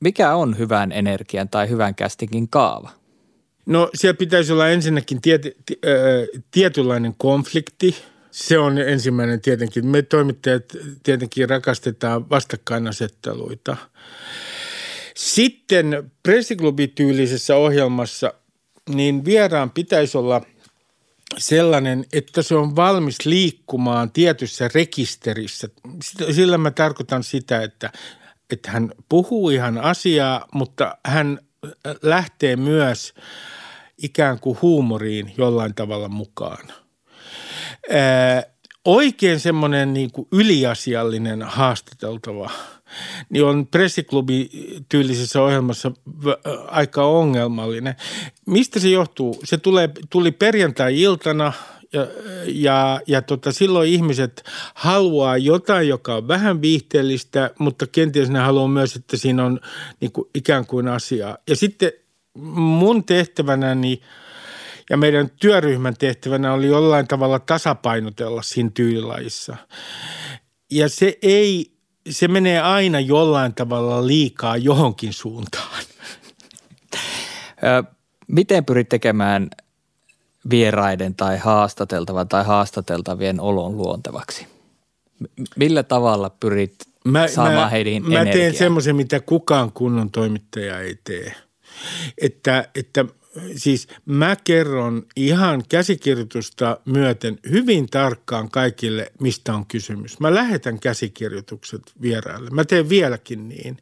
Mikä 0.00 0.34
on 0.34 0.58
hyvän 0.58 0.92
energian 0.92 1.48
tai 1.48 1.68
hyvän 1.68 1.94
kästikin 1.94 2.48
kaava? 2.48 2.90
No 3.66 3.90
siellä 3.94 4.16
pitäisi 4.16 4.52
olla 4.52 4.68
ensinnäkin 4.68 5.20
tiet, 5.20 5.42
tietynlainen 6.50 7.14
konflikti. 7.18 7.96
Se 8.30 8.58
on 8.58 8.78
ensimmäinen 8.78 9.40
tietenkin. 9.40 9.86
Me 9.86 10.02
toimittajat 10.02 10.64
tietenkin 11.02 11.50
rakastetaan 11.50 12.30
vastakkainasetteluita. 12.30 13.76
Sitten 15.16 16.10
pressiklubityylisessä 16.22 17.56
ohjelmassa– 17.56 18.32
niin 18.88 19.24
vieraan 19.24 19.70
pitäisi 19.70 20.18
olla 20.18 20.42
sellainen, 21.38 22.04
että 22.12 22.42
se 22.42 22.54
on 22.54 22.76
valmis 22.76 23.26
liikkumaan 23.26 24.10
tietyssä 24.10 24.70
rekisterissä. 24.74 25.68
Sillä 26.32 26.58
mä 26.58 26.70
tarkoitan 26.70 27.24
sitä, 27.24 27.62
että, 27.62 27.92
että 28.50 28.70
hän 28.70 28.92
puhuu 29.08 29.50
ihan 29.50 29.78
asiaa, 29.78 30.46
mutta 30.54 30.98
hän 31.06 31.38
lähtee 32.02 32.56
myös 32.56 33.14
ikään 34.02 34.40
kuin 34.40 34.58
huumoriin 34.62 35.34
jollain 35.38 35.74
tavalla 35.74 36.08
mukaan. 36.08 36.68
Ää, 37.90 38.42
oikein 38.84 39.40
semmoinen 39.40 39.94
niin 39.94 40.12
kuin 40.12 40.28
yliasiallinen 40.32 41.42
haastateltava– 41.42 42.50
niin 43.30 43.44
on 43.44 43.66
pressiklubi 43.66 44.50
tyylisessä 44.88 45.42
ohjelmassa 45.42 45.92
aika 46.66 47.04
ongelmallinen. 47.04 47.94
Mistä 48.46 48.80
se 48.80 48.88
johtuu? 48.88 49.40
Se 49.44 49.58
tulee, 49.58 49.90
tuli 50.10 50.32
perjantai-iltana 50.32 51.52
ja, 51.92 52.06
ja, 52.46 53.00
ja 53.06 53.22
tota, 53.22 53.52
silloin 53.52 53.90
ihmiset 53.90 54.44
haluaa 54.74 55.36
jotain, 55.36 55.88
joka 55.88 56.14
on 56.14 56.28
vähän 56.28 56.62
viihteellistä, 56.62 57.50
mutta 57.58 57.86
kenties 57.86 58.30
ne 58.30 58.38
haluaa 58.38 58.68
myös, 58.68 58.96
että 58.96 59.16
siinä 59.16 59.44
on 59.44 59.60
niin 60.00 60.12
kuin 60.12 60.28
ikään 60.34 60.66
kuin 60.66 60.88
asiaa. 60.88 61.38
Ja 61.48 61.56
sitten 61.56 61.92
mun 62.54 63.04
tehtävänäni 63.04 64.00
Ja 64.90 64.96
meidän 64.96 65.30
työryhmän 65.40 65.96
tehtävänä 65.96 66.52
oli 66.52 66.66
jollain 66.66 67.08
tavalla 67.08 67.38
tasapainotella 67.38 68.42
siinä 68.42 68.70
tyylilajissa. 68.74 69.56
Ja 70.70 70.88
se 70.88 71.18
ei, 71.22 71.75
se 72.10 72.28
menee 72.28 72.60
aina 72.60 73.00
jollain 73.00 73.54
tavalla 73.54 74.06
liikaa 74.06 74.56
johonkin 74.56 75.12
suuntaan. 75.12 75.84
Miten 78.26 78.64
pyrit 78.64 78.88
tekemään 78.88 79.50
vieraiden 80.50 81.14
tai 81.14 81.38
haastateltavan 81.38 82.28
tai 82.28 82.44
haastateltavien 82.44 83.40
olon 83.40 83.76
luontevaksi? 83.76 84.46
Millä 85.56 85.82
tavalla 85.82 86.30
pyrit 86.30 86.74
mä, 87.04 87.28
saamaan 87.28 87.56
mä, 87.56 87.68
heidän 87.68 88.02
Mä 88.02 88.24
teen 88.24 88.54
semmoisen, 88.54 88.96
mitä 88.96 89.20
kukaan 89.20 89.72
kunnon 89.72 90.10
toimittaja 90.10 90.80
ei 90.80 90.98
tee. 91.04 91.34
Että, 92.18 92.68
että 92.74 93.04
siis 93.56 93.88
mä 94.06 94.36
kerron 94.44 95.06
ihan 95.16 95.62
käsikirjoitusta 95.68 96.80
myöten 96.84 97.38
hyvin 97.50 97.86
tarkkaan 97.86 98.50
kaikille, 98.50 99.12
mistä 99.20 99.54
on 99.54 99.66
kysymys. 99.66 100.20
Mä 100.20 100.34
lähetän 100.34 100.80
käsikirjoitukset 100.80 101.82
vieraille. 102.02 102.50
Mä 102.50 102.64
teen 102.64 102.88
vieläkin 102.88 103.48
niin. 103.48 103.78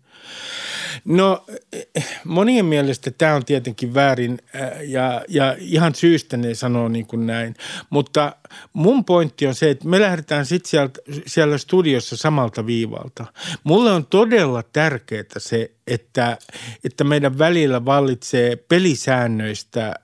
No 1.05 1.47
monien 2.25 2.65
mielestä 2.65 3.11
tämä 3.11 3.35
on 3.35 3.45
tietenkin 3.45 3.95
väärin 3.95 4.39
äh, 4.55 4.71
ja, 4.83 5.25
ja 5.29 5.57
ihan 5.59 5.95
syystä 5.95 6.37
ne 6.37 6.55
sanoo 6.55 6.89
niin 6.89 7.07
kuin 7.07 7.27
näin. 7.27 7.55
Mutta 7.91 8.37
mun 8.73 9.05
pointti 9.05 9.47
on 9.47 9.55
se, 9.55 9.71
että 9.71 9.89
me 9.89 10.01
lähdetään 10.01 10.47
sitten 10.47 10.91
siellä 11.27 11.59
studiossa 11.59 12.17
samalta 12.17 12.67
viivalta. 12.67 13.25
Mulle 13.65 13.93
on 13.93 14.07
todella 14.07 14.63
tärkeää 14.63 15.25
se, 15.39 15.71
että, 15.87 16.39
että 16.85 17.05
meidän 17.05 17.39
välillä 17.39 17.85
vallitsee 17.85 18.57
pelisäännöistä 18.57 19.95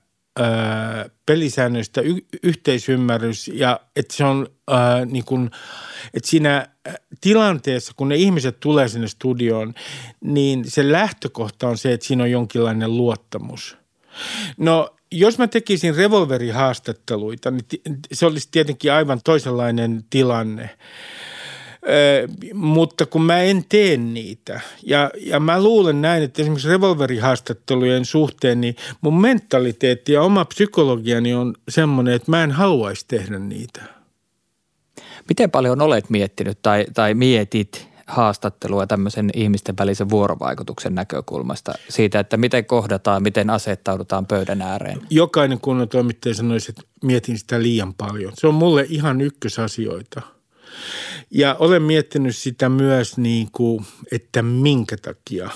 pelisäännöistä 1.27 2.01
y- 2.01 2.27
yhteisymmärrys 2.43 3.49
ja 3.49 3.81
että 3.97 4.17
se 4.17 4.25
on 4.25 4.47
ää, 4.69 5.05
niin 5.05 5.25
kuin, 5.25 5.51
että 6.15 6.31
siinä 6.31 6.67
tilanteessa, 7.21 7.93
kun 7.97 8.09
ne 8.09 8.17
ihmiset 8.17 8.61
tulee 8.61 8.89
sinne 8.89 9.09
studioon, 9.09 9.75
niin 10.21 10.71
se 10.71 10.93
lähtökohta 10.93 11.69
on 11.69 11.79
se, 11.79 11.93
että 11.93 12.07
siinä 12.07 12.25
on 12.25 12.31
jonkinlainen 12.31 12.97
luottamus. 12.97 13.77
No 14.57 14.97
jos 15.13 15.39
mä 15.39 15.47
tekisin 15.47 15.97
revolverihaastatteluita, 15.97 17.51
niin 17.51 17.65
se 18.13 18.27
olisi 18.27 18.49
tietenkin 18.51 18.93
aivan 18.93 19.21
toisenlainen 19.25 20.05
tilanne– 20.11 20.71
mutta 22.55 23.07
kun 23.07 23.23
mä 23.23 23.43
en 23.43 23.65
tee 23.69 23.97
niitä 23.97 24.61
ja, 24.83 25.11
ja 25.17 25.41
mä 25.41 25.63
luulen 25.63 26.03
näin, 26.03 26.23
että 26.23 26.43
esimerkiksi 26.43 26.69
revolverihaastattelujen 26.69 28.05
suhteen 28.05 28.61
niin 28.61 28.77
mun 29.01 29.21
mentaliteetti 29.21 30.13
ja 30.13 30.23
oma 30.23 30.45
psykologiani 30.45 31.35
on 31.35 31.55
semmoinen, 31.69 32.15
että 32.15 32.31
mä 32.31 32.45
en 32.45 32.51
haluaisi 32.51 33.05
tehdä 33.09 33.39
niitä. 33.39 33.83
Miten 35.29 35.51
paljon 35.51 35.81
olet 35.81 36.11
miettinyt 36.11 36.59
tai, 36.63 36.87
tai 36.95 37.15
mietit 37.15 37.91
haastattelua 38.07 38.87
tämmöisen 38.87 39.31
ihmisten 39.35 39.75
välisen 39.79 40.11
vuorovaikutuksen 40.11 40.95
näkökulmasta 40.95 41.73
siitä, 41.89 42.21
että 42.21 42.37
miten 42.37 42.65
kohdataan, 42.65 43.23
miten 43.23 43.51
asettaudutaan 43.51 44.27
pöydän 44.27 44.63
ääreen? 44.63 45.01
Jokainen 45.11 45.61
kunnon 45.61 45.89
toimittaja 45.89 46.35
sanoisi, 46.35 46.71
että 46.71 46.83
mietin 47.05 47.39
sitä 47.39 47.63
liian 47.63 47.95
paljon. 47.95 48.33
Se 48.35 48.47
on 48.47 48.55
mulle 48.55 48.87
ihan 48.89 49.21
ykkösasioita– 49.21 50.23
ja 51.31 51.57
olen 51.59 51.83
miettinyt 51.83 52.37
sitä 52.37 52.69
myös, 52.69 53.17
niin 53.17 53.49
kuin, 53.53 53.85
että 54.13 54.43
minkä 54.43 54.97
takia. 54.97 55.51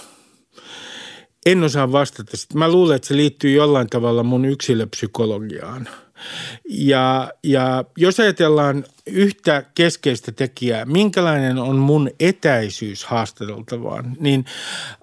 En 1.47 1.62
osaa 1.62 1.93
vastata. 1.93 2.33
Mä 2.54 2.69
luulen, 2.69 2.97
että 2.97 3.09
se 3.09 3.16
liittyy 3.16 3.50
jollain 3.50 3.87
tavalla 3.87 4.23
mun 4.23 4.45
yksilöpsykologiaan. 4.45 5.88
Ja, 6.69 7.33
ja 7.43 7.85
jos 7.97 8.21
ajatellaan 8.21 8.85
yhtä 9.07 9.64
keskeistä 9.75 10.33
tekijää, 10.33 10.85
minkälainen 10.85 11.59
on 11.59 11.76
mun 11.76 12.11
etäisyys 12.21 13.04
haastateltavaan, 13.04 14.16
niin 14.21 14.45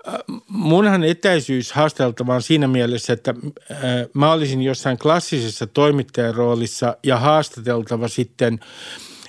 äh, 0.08 0.14
munhan 0.48 1.04
etäisyys 1.04 1.72
haastateltavaan 1.72 2.42
siinä 2.42 2.68
mielessä, 2.68 3.14
että 3.14 3.36
äh, 3.72 3.78
mä 4.14 4.32
olisin 4.32 4.62
jossain 4.62 4.98
klassisessa 4.98 5.68
toimittajan 5.68 6.36
roolissa 6.36 6.98
ja 7.04 7.18
haastateltava 7.18 8.08
sitten– 8.08 8.60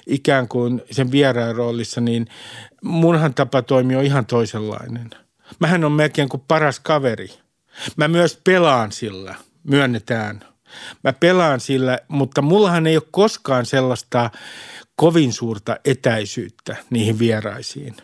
ikään 0.07 0.49
kuin 0.49 0.83
sen 0.91 1.12
vieraan 1.12 1.57
roolissa, 1.57 2.01
niin 2.01 2.27
munhan 2.83 3.35
tapa 3.35 3.62
toimia 3.62 3.99
on 3.99 4.05
ihan 4.05 4.27
toisenlainen. 4.27 5.11
Mähän 5.61 5.85
on 5.85 5.93
melkein 5.93 6.29
kuin 6.29 6.43
paras 6.49 6.81
kaveri. 6.81 7.29
Mä 7.97 8.09
myös 8.09 8.41
pelaan 8.45 8.93
sillä, 8.93 9.35
myönnetään. 9.65 10.41
Mä 11.05 11.12
pelaan 11.12 11.61
sillä, 11.61 11.99
mutta 12.09 12.43
mullahan 12.43 12.87
ei 12.87 12.97
ole 12.97 13.05
koskaan 13.11 13.67
sellaista 13.67 14.31
kovin 14.97 15.33
suurta 15.33 15.77
etäisyyttä 15.85 16.77
niihin 16.91 17.19
vieraisiin. 17.19 17.97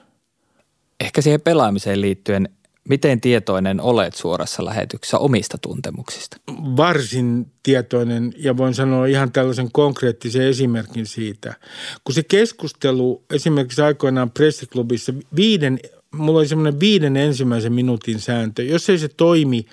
Ehkä 1.01 1.23
siihen 1.23 1.41
pelaamiseen 1.41 2.01
liittyen 2.01 2.49
Miten 2.89 3.21
tietoinen 3.21 3.81
olet 3.81 4.15
suorassa 4.15 4.65
lähetyksessä 4.65 5.19
omista 5.19 5.59
tuntemuksista? 5.59 6.37
Varsin 6.77 7.47
tietoinen 7.63 8.33
ja 8.37 8.57
voin 8.57 8.75
sanoa 8.75 9.07
ihan 9.07 9.33
tällaisen 9.33 9.73
konkreettisen 9.73 10.47
esimerkin 10.47 11.07
siitä. 11.07 11.55
Kun 12.05 12.15
se 12.15 12.23
keskustelu 12.23 13.25
esimerkiksi 13.35 13.83
aikoinaan 13.83 14.31
pressiklubissa 14.31 15.13
viiden, 15.37 15.79
mulla 16.15 16.39
oli 16.39 16.49
semmoinen 16.49 16.81
viiden 16.81 17.17
ensimmäisen 17.17 17.73
minuutin 17.73 18.21
sääntö. 18.21 18.63
Jos 18.63 18.91
ei 18.91 18.99
se 18.99 19.09
toimi 19.09 19.67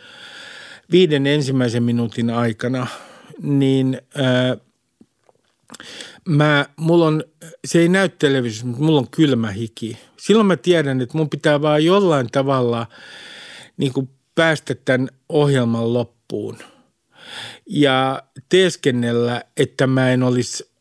viiden 0.91 1.27
ensimmäisen 1.27 1.83
minuutin 1.83 2.29
aikana, 2.29 2.87
niin 3.41 4.01
ää, 4.15 4.57
mä, 6.27 6.65
mulla 6.75 7.05
on, 7.05 7.23
se 7.65 7.79
ei 7.79 7.89
näy 7.89 8.09
televisiossa, 8.09 8.65
mutta 8.65 8.83
mulla 8.83 8.99
on 8.99 9.09
kylmä 9.11 9.51
hiki. 9.51 9.97
Silloin 10.17 10.47
mä 10.47 10.57
tiedän, 10.57 11.01
että 11.01 11.17
mun 11.17 11.29
pitää 11.29 11.61
vaan 11.61 11.85
jollain 11.85 12.27
tavalla 12.31 12.87
niin 13.77 13.93
kuin 13.93 14.09
päästä 14.35 14.75
tämän 14.75 15.09
ohjelman 15.29 15.93
loppuun. 15.93 16.57
Ja 17.65 18.23
teeskennellä, 18.49 19.43
että 19.57 19.87
mä 19.87 20.09
en 20.09 20.23
olisi 20.23 20.71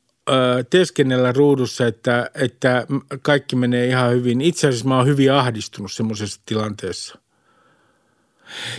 teeskennellä 0.70 1.32
ruudussa, 1.32 1.86
että, 1.86 2.30
että 2.34 2.86
kaikki 3.22 3.56
menee 3.56 3.86
ihan 3.86 4.12
hyvin. 4.12 4.40
Itse 4.40 4.68
asiassa 4.68 4.88
mä 4.88 4.96
oon 4.96 5.06
hyvin 5.06 5.32
ahdistunut 5.32 5.92
semmoisessa 5.92 6.40
tilanteessa. 6.46 7.18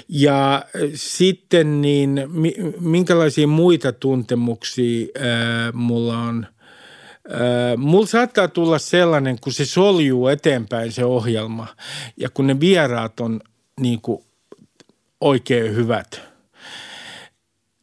Ja 0.09 0.65
sitten 0.93 1.81
niin, 1.81 2.21
minkälaisia 2.79 3.47
muita 3.47 3.91
tuntemuksia 3.91 5.07
ää, 5.19 5.71
mulla 5.71 6.17
on? 6.17 6.47
Ää, 7.29 7.77
mulla 7.77 8.05
saattaa 8.05 8.47
tulla 8.47 8.79
sellainen, 8.79 9.39
kun 9.39 9.53
se 9.53 9.65
soljuu 9.65 10.27
eteenpäin 10.27 10.91
se 10.91 11.05
ohjelma 11.05 11.67
ja 12.17 12.29
kun 12.29 12.47
ne 12.47 12.59
vieraat 12.59 13.19
on 13.19 13.41
niin 13.79 14.01
kuin 14.01 14.23
oikein 15.21 15.75
hyvät, 15.75 16.21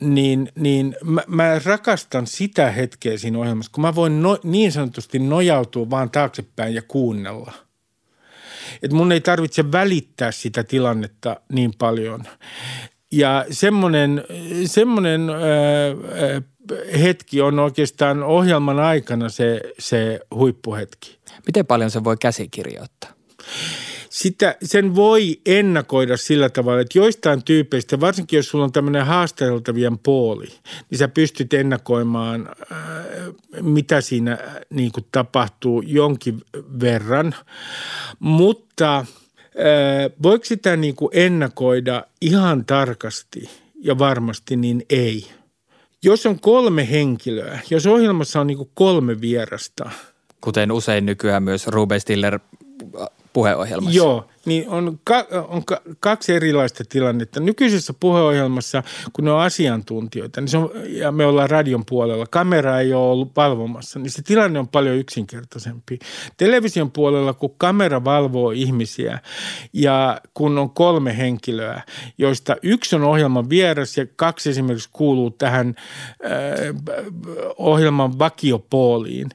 niin, 0.01 0.49
niin 0.55 0.97
mä, 1.05 1.23
mä 1.27 1.59
rakastan 1.65 2.27
sitä 2.27 2.71
hetkeä 2.71 3.19
siinä 3.19 3.39
ohjelmassa, 3.39 3.73
kun 3.75 3.83
mä 3.83 3.95
voin 3.95 4.23
no, 4.23 4.39
niin 4.43 4.73
sanotusti 4.73 5.19
nojautua 5.19 5.91
vaan 5.91 6.11
taaksepäin 6.11 6.75
ja 6.75 6.83
kuunnella– 6.83 7.53
että 8.83 8.97
mun 8.97 9.13
ei 9.13 9.21
tarvitse 9.21 9.73
välittää 9.73 10.33
sitä 10.33 10.65
tilannetta 10.65 11.41
niin 11.53 11.73
paljon. 11.79 12.25
Ja 13.13 13.45
semmoinen, 13.51 14.25
semmoinen 14.67 15.21
hetki 17.03 17.41
on 17.41 17.59
oikeastaan 17.59 18.23
ohjelman 18.23 18.81
aikana 18.81 19.29
se, 19.29 19.61
se 19.79 20.21
huippuhetki. 20.35 21.19
Miten 21.47 21.67
paljon 21.67 21.91
se 21.91 22.05
voi 22.05 22.17
käsikirjoittaa? 22.21 23.11
Sitä, 24.23 24.57
sen 24.63 24.95
voi 24.95 25.41
ennakoida 25.47 26.17
sillä 26.17 26.49
tavalla, 26.49 26.81
että 26.81 26.99
joistain 26.99 27.45
tyypeistä, 27.45 28.01
varsinkin 28.01 28.37
jos 28.37 28.49
sulla 28.49 28.65
on 28.65 28.73
tämmöinen 28.73 29.07
haasteltavien 29.07 29.99
puoli, 29.99 30.47
niin 30.91 30.99
sä 30.99 31.09
pystyt 31.09 31.55
ennakoimaan, 31.55 32.49
äh, 32.73 32.79
mitä 33.61 34.01
siinä 34.01 34.33
äh, 34.33 34.57
niin 34.71 34.93
kuin 34.93 35.07
tapahtuu 35.13 35.83
jonkin 35.87 36.41
verran. 36.81 37.35
Mutta 38.19 38.99
äh, 38.99 39.07
voiko 40.23 40.45
sitä 40.45 40.77
niin 40.77 40.97
kuin 40.97 41.11
ennakoida 41.13 42.05
ihan 42.21 42.65
tarkasti 42.65 43.51
ja 43.81 43.99
varmasti, 43.99 44.57
niin 44.57 44.87
ei. 44.91 45.27
Jos 46.05 46.27
on 46.27 46.41
kolme 46.41 46.91
henkilöä, 46.91 47.61
jos 47.71 47.87
ohjelmassa 47.87 48.41
on 48.41 48.47
niin 48.47 48.59
kuin 48.59 48.71
kolme 48.75 49.21
vierasta– 49.21 49.91
Kuten 50.45 50.73
usein 50.73 51.07
nykyään 51.07 51.43
myös 51.43 51.67
Ruben 51.67 52.01
Stiller 52.01 52.39
puheohjelmassa. 53.33 53.97
Joo, 53.97 54.25
niin 54.47 54.69
on, 54.69 55.01
ka, 55.05 55.27
on 55.49 55.65
ka, 55.65 55.81
kaksi 56.01 56.33
erilaista 56.33 56.85
tilannetta. 56.89 57.41
Nykyisessä 57.41 57.95
puheohjelmassa, 58.01 58.83
kun 59.13 59.25
ne 59.25 59.33
on 59.33 59.41
asiantuntijoita, 59.41 60.41
niin 60.41 60.49
se 60.49 60.59
on, 60.59 60.71
ja 60.87 61.13
me 61.13 61.27
ollaan 61.27 61.51
radion 61.51 61.85
puolella, 61.87 62.27
kamera 62.27 62.81
ei 62.81 62.95
ole 62.95 63.11
ollut 63.11 63.37
valvomassa, 63.37 63.99
niin 63.99 64.11
se 64.11 64.23
tilanne 64.23 64.59
on 64.59 64.69
paljon 64.69 64.97
yksinkertaisempi. 64.97 65.99
Television 66.37 66.91
puolella, 66.91 67.35
kun 67.35 67.55
kamera 67.59 68.05
valvoo 68.05 68.51
ihmisiä 68.51 69.19
ja 69.73 70.21
kun 70.35 70.59
on 70.59 70.71
kolme 70.71 71.17
henkilöä, 71.17 71.83
joista 72.19 72.57
yksi 72.63 72.97
on 72.97 73.05
ohjelman 73.05 73.51
vieras 73.51 73.97
ja 73.97 74.07
kaksi 74.17 74.51
esimerkiksi 74.51 74.89
kuuluu 74.93 75.31
tähän 75.31 75.75
äh, 76.25 76.33
ohjelman 77.57 78.19
vakiopooliin, 78.19 79.31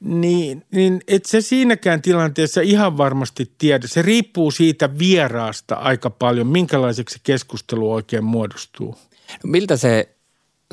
niin, 0.00 0.64
niin 0.70 1.00
et 1.08 1.24
se 1.24 1.40
siinäkään 1.40 2.02
tilanteessa 2.02 2.60
ihan 2.60 2.96
varmasti 2.96 3.52
tiedä. 3.58 3.86
Se 3.86 4.02
riippuu 4.02 4.25
siitä 4.50 4.98
vieraasta 4.98 5.74
aika 5.74 6.10
paljon, 6.10 6.46
minkälaiseksi 6.46 7.20
keskustelu 7.22 7.92
oikein 7.92 8.24
muodostuu. 8.24 8.96
Miltä 9.44 9.76
se 9.76 10.16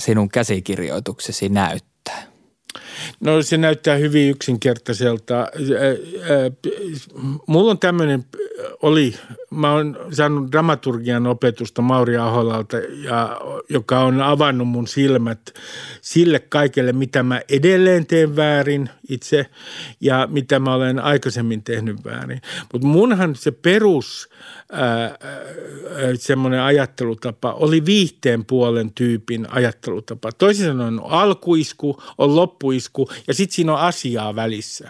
sinun 0.02 0.30
käsikirjoituksesi 0.30 1.50
näyttää? 1.50 1.93
No 3.20 3.42
se 3.42 3.58
näyttää 3.58 3.96
hyvin 3.96 4.30
yksinkertaiselta. 4.30 5.48
Mulla 7.48 7.72
on 7.72 7.80
tämmöinen, 7.80 8.26
oli, 8.82 9.16
mä 9.50 9.74
oon 9.74 9.98
saanut 10.12 10.52
dramaturgian 10.52 11.28
opetusta 11.28 11.82
Mauri 11.82 12.18
Aholalta, 12.18 12.78
ja, 12.78 13.42
joka 13.70 14.00
on 14.00 14.22
avannut 14.22 14.68
mun 14.68 14.88
silmät 14.88 15.54
sille 16.02 16.40
kaikelle, 16.40 16.94
mitä 16.94 17.24
mä 17.24 17.42
edelleen 17.50 18.06
teen 18.06 18.36
väärin 18.36 18.90
itse 19.10 19.46
ja 20.02 20.28
mitä 20.32 20.60
mä 20.60 20.74
olen 20.74 21.00
aikaisemmin 21.00 21.64
tehnyt 21.64 22.06
väärin. 22.06 22.42
Mutta 22.74 22.88
munhan 22.88 23.36
se 23.36 23.52
perus 23.52 24.30
semmoinen 26.16 26.62
ajattelutapa 26.62 27.54
oli 27.54 27.86
viihteen 27.86 28.46
puolen 28.46 28.94
tyypin 28.94 29.48
ajattelutapa. 29.50 30.32
Toisin 30.32 30.66
sanoen 30.66 31.00
alkuisku, 31.04 32.02
on 32.18 32.36
loppuisku 32.36 32.93
ja 33.28 33.34
sitten 33.34 33.56
siinä 33.56 33.74
on 33.74 33.80
asiaa 33.80 34.36
välissä. 34.36 34.90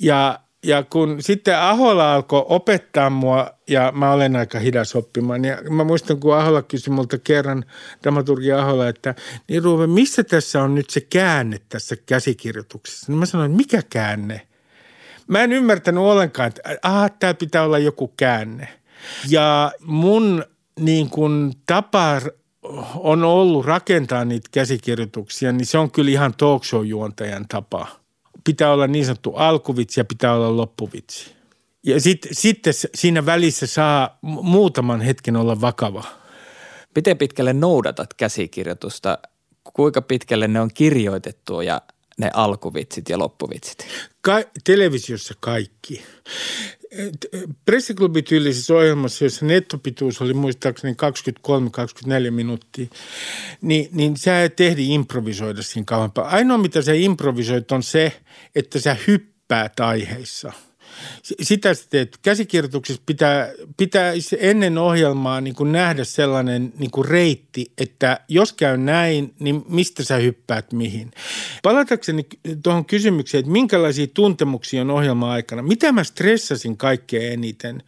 Ja, 0.00 0.40
ja 0.66 0.82
kun 0.82 1.22
sitten 1.22 1.58
Ahola 1.58 2.14
alkoi 2.14 2.44
opettaa 2.48 3.10
mua, 3.10 3.50
ja 3.68 3.92
mä 3.94 4.12
olen 4.12 4.36
aika 4.36 4.58
hidas 4.58 4.96
oppimaan, 4.96 5.44
ja 5.44 5.58
mä 5.70 5.84
muistan, 5.84 6.20
kun 6.20 6.36
Ahola 6.36 6.62
kysyi 6.62 6.92
multa 6.92 7.18
kerran, 7.18 7.64
dramaturgi 8.02 8.52
Ahola, 8.52 8.88
että 8.88 9.14
niin 9.48 9.62
Ruve, 9.62 9.86
missä 9.86 10.24
tässä 10.24 10.62
on 10.62 10.74
nyt 10.74 10.90
se 10.90 11.00
käänne 11.00 11.60
tässä 11.68 11.96
käsikirjoituksessa? 12.06 13.12
Niin 13.12 13.18
mä 13.18 13.26
sanoin, 13.26 13.50
mikä 13.50 13.82
käänne– 13.90 14.40
Mä 15.26 15.42
en 15.42 15.52
ymmärtänyt 15.52 16.02
ollenkaan, 16.02 16.48
että 16.48 16.62
aha, 16.82 17.08
täällä 17.08 17.38
pitää 17.38 17.62
olla 17.62 17.78
joku 17.78 18.08
käänne. 18.16 18.68
Ja 19.28 19.72
mun 19.80 20.44
niin 20.80 21.10
kuin 21.10 21.52
tapa 21.66 22.20
on 22.94 23.24
ollut 23.24 23.66
rakentaa 23.66 24.24
niitä 24.24 24.48
käsikirjoituksia, 24.52 25.52
niin 25.52 25.66
se 25.66 25.78
on 25.78 25.90
kyllä 25.90 26.10
ihan 26.10 26.34
talk 26.34 26.64
show-juontajan 26.64 27.46
tapa. 27.48 27.86
Pitää 28.44 28.72
olla 28.72 28.86
niin 28.86 29.04
sanottu 29.04 29.32
alkuvitsi 29.34 30.00
ja 30.00 30.04
pitää 30.04 30.34
olla 30.34 30.56
loppuvitsi. 30.56 31.34
Ja 31.86 32.00
sitten 32.00 32.34
sit 32.34 32.58
siinä 32.94 33.26
välissä 33.26 33.66
saa 33.66 34.18
muutaman 34.22 35.00
hetken 35.00 35.36
olla 35.36 35.60
vakava. 35.60 36.04
Miten 36.94 37.18
pitkälle 37.18 37.52
noudatat 37.52 38.14
käsikirjoitusta? 38.14 39.18
Kuinka 39.74 40.02
pitkälle 40.02 40.48
ne 40.48 40.60
on 40.60 40.70
kirjoitettu 40.74 41.60
ja 41.60 41.82
ne 42.18 42.30
alkuvitsit 42.34 43.08
ja 43.08 43.18
loppuvitsit? 43.18 43.86
Ka- 44.20 44.44
televisiossa 44.64 45.34
kaikki. 45.40 46.02
Pressiklubi-tyylisessä 47.64 48.74
ohjelmassa, 48.74 49.24
jossa 49.24 49.46
nettopituus 49.46 50.22
oli 50.22 50.34
muistaakseni 50.34 50.96
23-24 52.28 52.30
minuuttia, 52.30 52.86
niin, 53.60 53.88
niin 53.92 54.16
sä 54.16 54.44
et 54.44 54.60
ehdi 54.60 54.94
improvisoida 54.94 55.62
siinä 55.62 55.84
kauempaa. 55.84 56.28
Ainoa, 56.28 56.58
mitä 56.58 56.82
sä 56.82 56.92
improvisoit, 56.92 57.72
on 57.72 57.82
se, 57.82 58.20
että 58.54 58.80
sä 58.80 58.96
hyppäät 59.06 59.80
aiheissa– 59.80 60.52
sitä 61.22 61.74
sitten, 61.74 62.00
että 62.00 62.18
käsikirjoituksessa 62.22 63.02
pitää, 63.06 63.48
pitää 63.76 64.12
ennen 64.38 64.78
ohjelmaa 64.78 65.40
niin 65.40 65.54
kuin 65.54 65.72
nähdä 65.72 66.04
sellainen 66.04 66.72
niin 66.78 66.90
kuin 66.90 67.04
reitti, 67.04 67.72
että 67.78 68.20
jos 68.28 68.52
käy 68.52 68.76
näin, 68.76 69.34
niin 69.38 69.64
mistä 69.68 70.04
sä 70.04 70.16
hyppäät 70.16 70.72
mihin. 70.72 71.10
Palatakseni 71.62 72.26
tuohon 72.62 72.84
kysymykseen, 72.84 73.40
että 73.40 73.52
minkälaisia 73.52 74.06
tuntemuksia 74.06 74.80
on 74.80 74.90
ohjelma 74.90 75.32
aikana. 75.32 75.62
Mitä 75.62 75.92
mä 75.92 76.04
stressasin 76.04 76.76
kaikkein 76.76 77.32
eniten 77.32 77.82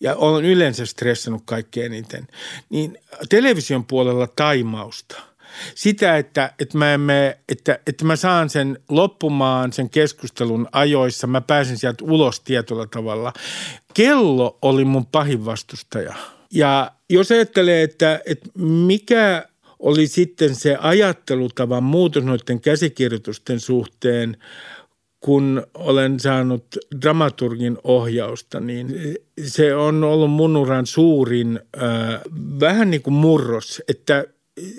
ja 0.00 0.16
olen 0.16 0.44
yleensä 0.44 0.86
stressannut 0.86 1.42
kaikkein 1.44 1.92
eniten, 1.92 2.26
niin 2.70 2.98
television 3.28 3.84
puolella 3.84 4.26
taimausta– 4.26 5.16
sitä, 5.74 6.16
että, 6.16 6.52
että, 6.58 6.78
mä 6.78 6.94
emme, 6.94 7.38
että, 7.48 7.78
että 7.86 8.04
mä 8.04 8.16
saan 8.16 8.50
sen 8.50 8.78
loppumaan 8.88 9.72
sen 9.72 9.90
keskustelun 9.90 10.68
ajoissa, 10.72 11.26
mä 11.26 11.40
pääsen 11.40 11.78
sieltä 11.78 12.04
ulos 12.04 12.40
tietyllä 12.40 12.86
tavalla. 12.86 13.32
Kello 13.94 14.58
oli 14.62 14.84
mun 14.84 15.06
pahin 15.06 15.44
vastustaja. 15.44 16.14
Ja 16.50 16.92
jos 17.10 17.30
ajattelee, 17.30 17.82
että, 17.82 18.20
että 18.26 18.50
mikä 18.58 19.48
oli 19.78 20.06
sitten 20.06 20.54
se 20.54 20.76
ajattelutavan 20.80 21.82
muutos 21.82 22.24
noiden 22.24 22.60
käsikirjoitusten 22.60 23.60
suhteen, 23.60 24.36
kun 25.20 25.66
olen 25.74 26.20
saanut 26.20 26.64
dramaturgin 27.02 27.78
ohjausta, 27.84 28.60
niin 28.60 29.16
se 29.44 29.74
on 29.74 30.04
ollut 30.04 30.30
mun 30.30 30.56
uran 30.56 30.86
suurin 30.86 31.60
äh, 31.82 32.20
vähän 32.60 32.90
niin 32.90 33.02
kuin 33.02 33.14
murros, 33.14 33.82
että 33.88 34.24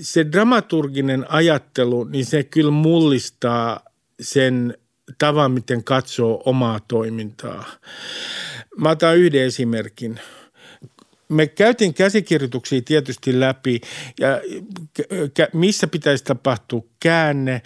se 0.01 0.31
dramaturginen 0.31 1.31
ajattelu, 1.31 2.03
niin 2.03 2.25
se 2.25 2.43
kyllä 2.43 2.71
mullistaa 2.71 3.79
sen 4.19 4.77
tavan, 5.17 5.51
miten 5.51 5.83
katsoo 5.83 6.43
omaa 6.45 6.79
toimintaa. 6.87 7.65
Mä 8.77 8.89
otan 8.89 9.17
yhden 9.17 9.41
esimerkin. 9.41 10.19
Me 11.29 11.47
käytiin 11.47 11.93
käsikirjoituksia 11.93 12.81
tietysti 12.81 13.39
läpi 13.39 13.81
ja 14.19 15.47
missä 15.53 15.87
pitäisi 15.87 16.23
tapahtua 16.23 16.81
käänne, 16.99 17.61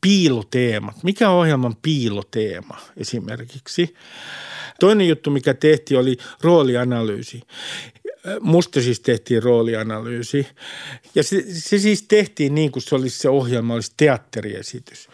piiloteemat. 0.00 1.04
Mikä 1.04 1.30
on 1.30 1.36
ohjelman 1.36 1.76
piiloteema 1.82 2.80
esimerkiksi? 2.96 3.94
Toinen 4.80 5.08
juttu, 5.08 5.30
mikä 5.30 5.54
tehtiin, 5.54 6.00
oli 6.00 6.16
roolianalyysi. 6.40 7.42
Musta 8.40 8.80
siis 8.80 9.00
tehtiin 9.00 9.42
roolianalyysi 9.42 10.46
ja 11.14 11.22
se, 11.22 11.44
se 11.48 11.78
siis 11.78 12.02
tehtiin 12.02 12.54
niin 12.54 12.72
kuin 12.72 12.82
se 12.82 12.94
olisi 12.94 13.18
se 13.18 13.28
ohjelma, 13.28 13.74
olisi 13.74 13.92
teatteriesitys. 13.96 15.08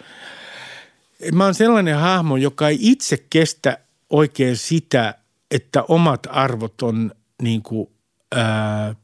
Mä 1.32 1.44
oon 1.44 1.54
sellainen 1.54 1.96
hahmo, 1.96 2.36
joka 2.36 2.68
ei 2.68 2.78
itse 2.80 3.24
kestä 3.30 3.78
oikein 4.10 4.56
sitä, 4.56 5.14
että 5.50 5.82
omat 5.82 6.26
arvot 6.30 6.82
on 6.82 7.12
niin 7.42 7.62
kuin, 7.62 7.90
ää, 8.34 8.94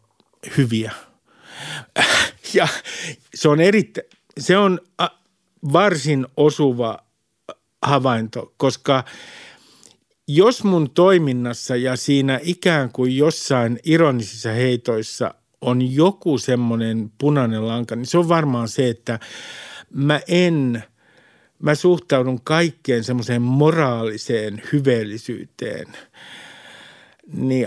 hyviä. 0.56 0.92
Ja 2.54 2.68
se 3.34 3.48
on, 3.48 3.60
erittäin, 3.60 4.06
se 4.38 4.58
on 4.58 4.80
varsin 5.72 6.26
osuva 6.36 6.98
havainto, 7.82 8.54
koska– 8.56 9.04
jos 10.28 10.64
mun 10.64 10.90
toiminnassa 10.90 11.76
ja 11.76 11.96
siinä 11.96 12.40
ikään 12.42 12.92
kuin 12.92 13.16
jossain 13.16 13.78
ironisissa 13.84 14.50
heitoissa 14.50 15.34
on 15.60 15.94
joku 15.94 16.38
semmoinen 16.38 17.12
punainen 17.18 17.68
lanka, 17.68 17.96
niin 17.96 18.06
se 18.06 18.18
on 18.18 18.28
varmaan 18.28 18.68
se, 18.68 18.88
että 18.88 19.18
mä 19.90 20.20
en, 20.28 20.84
mä 21.58 21.74
suhtaudun 21.74 22.40
kaikkeen 22.44 23.04
semmoiseen 23.04 23.42
moraaliseen 23.42 24.62
hyveellisyyteen 24.72 25.86
niin 27.32 27.66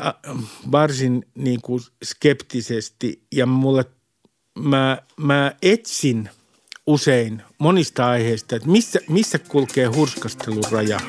varsin 0.72 1.26
niin 1.36 1.62
kuin 1.62 1.82
skeptisesti 2.04 3.24
ja 3.32 3.46
mulle 3.46 3.86
mä, 4.60 4.98
mä 5.18 5.56
etsin 5.62 6.30
usein 6.88 7.42
monista 7.58 8.08
aiheista, 8.08 8.56
että 8.56 8.70
missä, 8.70 9.00
missä 9.10 9.40
kulkee 9.40 9.86
hurskastelun 9.86 10.64
raja. 10.72 11.00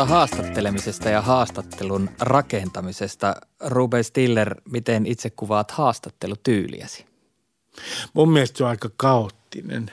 Puhutaan 0.00 0.18
haastattelemisesta 0.18 1.08
ja 1.08 1.22
haastattelun 1.22 2.10
rakentamisesta. 2.20 3.34
Ruben 3.66 4.04
Stiller, 4.04 4.54
miten 4.70 5.06
itse 5.06 5.30
kuvaat 5.30 5.70
haastattelutyyliäsi? 5.70 7.06
Mun 8.14 8.32
mielestä 8.32 8.58
se 8.58 8.64
on 8.64 8.70
aika 8.70 8.90
kaoottinen. 8.96 9.90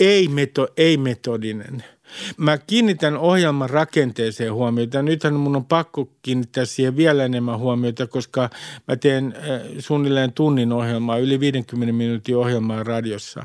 Ei, 0.00 0.28
meto, 0.28 0.68
ei 0.76 0.96
metodinen– 0.96 1.84
Mä 2.36 2.58
kiinnitän 2.58 3.18
ohjelman 3.18 3.70
rakenteeseen 3.70 4.52
huomiota. 4.52 5.02
Nythän 5.02 5.34
mun 5.34 5.56
on 5.56 5.64
pakko 5.64 6.08
kiinnittää 6.22 6.64
siihen 6.64 6.96
vielä 6.96 7.24
enemmän 7.24 7.58
huomiota, 7.58 8.06
koska 8.06 8.50
mä 8.88 8.96
teen 8.96 9.34
äh, 9.36 9.60
suunnilleen 9.78 10.32
tunnin 10.32 10.72
ohjelmaa, 10.72 11.18
yli 11.18 11.40
50 11.40 11.92
minuutin 11.92 12.36
ohjelmaa 12.36 12.84
radiossa. 12.84 13.44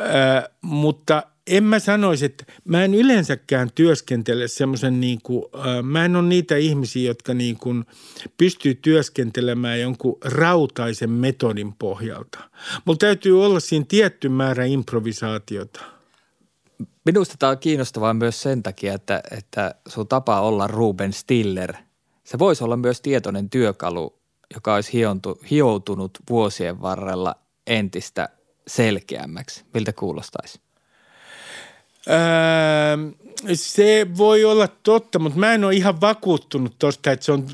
Äh, 0.00 0.44
mutta 0.62 1.22
en 1.46 1.64
mä 1.64 1.78
sanoisi, 1.78 2.24
että 2.24 2.44
mä 2.64 2.84
en 2.84 2.94
yleensäkään 2.94 3.70
työskentele 3.74 4.48
semmoisen 4.48 5.00
niin 5.00 5.18
kuin, 5.22 5.44
mä 5.82 6.04
en 6.04 6.16
ole 6.16 6.28
niitä 6.28 6.56
ihmisiä, 6.56 7.06
jotka 7.06 7.34
niin 7.34 7.56
kuin 7.56 7.84
pystyy 8.38 8.74
työskentelemään 8.74 9.80
jonkun 9.80 10.18
rautaisen 10.24 11.10
metodin 11.10 11.72
pohjalta. 11.72 12.38
Mulla 12.84 12.98
täytyy 12.98 13.44
olla 13.44 13.60
siinä 13.60 13.86
tietty 13.88 14.28
määrä 14.28 14.64
improvisaatiota– 14.64 15.80
Minusta 17.06 17.34
tämä 17.38 17.50
on 17.50 17.58
kiinnostavaa 17.58 18.14
myös 18.14 18.42
sen 18.42 18.62
takia, 18.62 18.94
että, 18.94 19.22
että 19.30 19.74
sun 19.88 20.08
tapa 20.08 20.40
olla 20.40 20.66
Ruben 20.66 21.12
Stiller, 21.12 21.74
se 22.24 22.38
voisi 22.38 22.64
olla 22.64 22.76
myös 22.76 23.00
tietoinen 23.00 23.50
työkalu, 23.50 24.18
joka 24.54 24.74
olisi 24.74 24.92
hiontu, 24.92 25.40
hioutunut 25.50 26.18
vuosien 26.30 26.80
varrella 26.82 27.34
entistä 27.66 28.28
selkeämmäksi. 28.66 29.64
Miltä 29.74 29.92
kuulostaisi? 29.92 30.60
Öö, 32.08 33.26
se 33.54 34.06
voi 34.16 34.44
olla 34.44 34.68
totta, 34.68 35.18
mutta 35.18 35.38
mä 35.38 35.54
en 35.54 35.64
ole 35.64 35.74
ihan 35.74 36.00
vakuuttunut 36.00 36.78
tuosta, 36.78 37.10
että 37.10 37.24
se 37.24 37.32
on 37.32 37.46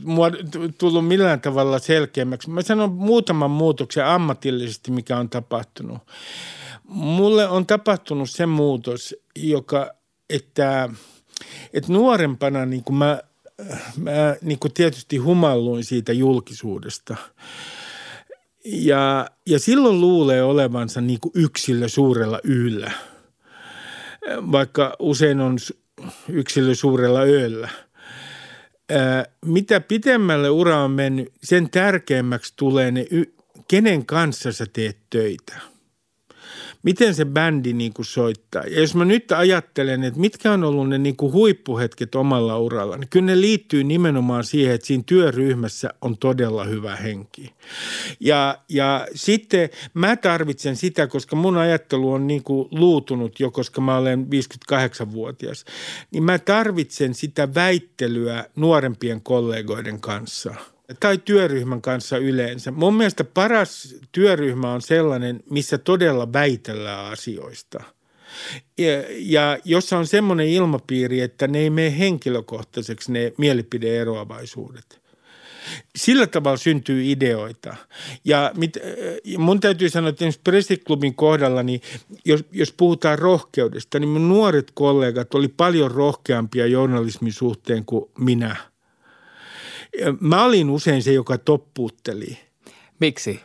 tullut 0.79 1.09
millään 1.09 1.41
tavalla 1.41 1.79
selkeämmäksi. 1.79 2.51
Mä 2.51 2.63
sanon 2.63 2.93
muutaman 2.93 3.51
muutoksen 3.51 4.07
ammatillisesti, 4.07 4.91
mikä 4.91 5.19
on 5.19 5.29
tapahtunut. 5.29 5.99
Mulle 6.85 7.49
on 7.49 7.67
tapahtunut 7.67 8.31
se 8.31 8.47
muutos, 8.47 9.15
joka, 9.37 9.91
että, 10.31 10.89
että 11.73 11.93
nuorempana 11.93 12.67
niin 12.67 12.85
kuin 12.85 12.97
mä, 12.97 13.21
mä 13.97 14.37
niin 14.43 14.59
kuin 14.59 14.73
tietysti 14.73 15.17
humalluin 15.17 15.85
siitä 15.85 16.13
julkisuudesta. 16.13 17.17
Ja, 18.65 19.31
ja 19.47 19.59
silloin 19.59 20.01
luulee 20.01 20.43
olevansa 20.43 21.01
niin 21.01 21.21
kuin 21.21 21.33
yksilö 21.35 21.89
suurella 21.89 22.41
yllä, 22.45 22.93
vaikka 24.27 24.97
usein 24.99 25.41
on 25.41 25.59
yksilö 26.29 26.75
suurella 26.75 27.21
öllä. 27.21 27.69
Mitä 29.45 29.81
pitemmälle 29.81 30.51
ura 30.51 30.85
on 30.85 30.91
mennyt, 30.91 31.33
sen 31.43 31.71
tärkeämmäksi 31.71 32.53
tulee 32.57 32.91
ne, 32.91 33.07
kenen 33.69 34.07
kanssa 34.07 34.53
sä 34.53 34.67
teet 34.73 34.99
töitä– 35.11 35.61
miten 36.83 37.15
se 37.15 37.25
bändi 37.25 37.73
niin 37.73 37.93
kuin 37.93 38.07
soittaa. 38.07 38.63
Ja 38.63 38.81
jos 38.81 38.95
mä 38.95 39.05
nyt 39.05 39.33
ajattelen, 39.33 40.05
että 40.05 40.21
mitkä 40.21 40.53
on 40.53 40.65
ollut 40.65 40.89
ne 40.89 40.99
niin 40.99 41.17
kuin 41.17 41.33
huippuhetket 41.33 42.15
omalla 42.15 42.59
uralla, 42.59 42.97
niin 42.97 43.09
kyllä 43.09 43.27
ne 43.27 43.41
liittyy 43.41 43.85
nimenomaan 43.85 44.45
siihen, 44.45 44.75
että 44.75 44.87
siinä 44.87 45.03
työryhmässä 45.07 45.91
on 46.01 46.19
todella 46.19 46.65
hyvä 46.65 46.97
henki. 46.97 47.53
Ja, 48.21 48.59
ja 48.69 49.07
sitten 49.15 49.71
mä 49.95 50.17
tarvitsen 50.17 50.77
sitä, 50.77 51.07
koska 51.07 51.37
mun 51.37 51.57
ajattelu 51.57 52.13
on 52.13 52.27
niin 52.27 52.43
kuin 52.43 52.69
luutunut 52.71 53.41
jo, 53.41 53.51
koska 53.51 53.81
mä 53.81 53.97
olen 53.97 54.27
58-vuotias, 54.73 55.65
niin 56.11 56.25
mä 56.25 56.39
tarvitsen 56.39 57.15
sitä 57.15 57.55
väittelyä 57.55 58.45
nuorempien 58.57 59.21
kollegoiden 59.21 60.01
kanssa– 60.01 60.55
tai 61.01 61.19
työryhmän 61.19 61.83
kanssa 61.83 62.19
yleensä. 62.19 62.71
Mun 62.71 62.95
mielestä 62.95 63.25
paras 63.25 63.95
työryhmä 64.13 64.73
on 64.73 64.83
sellainen, 64.83 65.43
missä 65.51 65.79
todella 65.79 66.33
väitellään 66.33 67.13
asioista. 67.13 67.83
Ja, 68.79 69.05
ja 69.09 69.59
jossa 69.65 69.99
on 69.99 70.07
semmoinen 70.07 70.49
ilmapiiri, 70.49 71.21
että 71.21 71.47
ne 71.47 71.59
ei 71.59 71.71
mene 71.71 71.99
henkilökohtaiseksi 71.99 73.13
ne 73.13 73.33
mielipideeroavaisuudet. 73.39 75.03
Sillä 75.97 76.27
tavalla 76.27 76.57
syntyy 76.57 77.11
ideoita. 77.11 77.77
Ja 78.25 78.53
mit, 78.57 78.79
mun 79.39 79.61
täytyy 79.61 79.89
sanoa, 79.89 80.09
että 80.09 80.25
esimerkiksi 80.25 80.41
Pressiklubin 80.45 81.15
kohdalla, 81.15 81.63
niin 81.63 81.81
jos, 82.25 82.45
jos 82.53 82.73
puhutaan 82.73 83.19
rohkeudesta, 83.19 83.99
niin 83.99 84.09
mun 84.09 84.29
nuoret 84.29 84.71
kollegat 84.75 85.35
oli 85.35 85.49
paljon 85.49 85.91
rohkeampia 85.91 86.67
journalismin 86.67 87.33
suhteen 87.33 87.85
kuin 87.85 88.05
minä– 88.19 88.57
Mä 90.21 90.45
olin 90.45 90.71
usein 90.71 91.03
se, 91.03 91.13
joka 91.13 91.39
toppuutteli. 91.39 92.39
Miksi? 93.01 93.41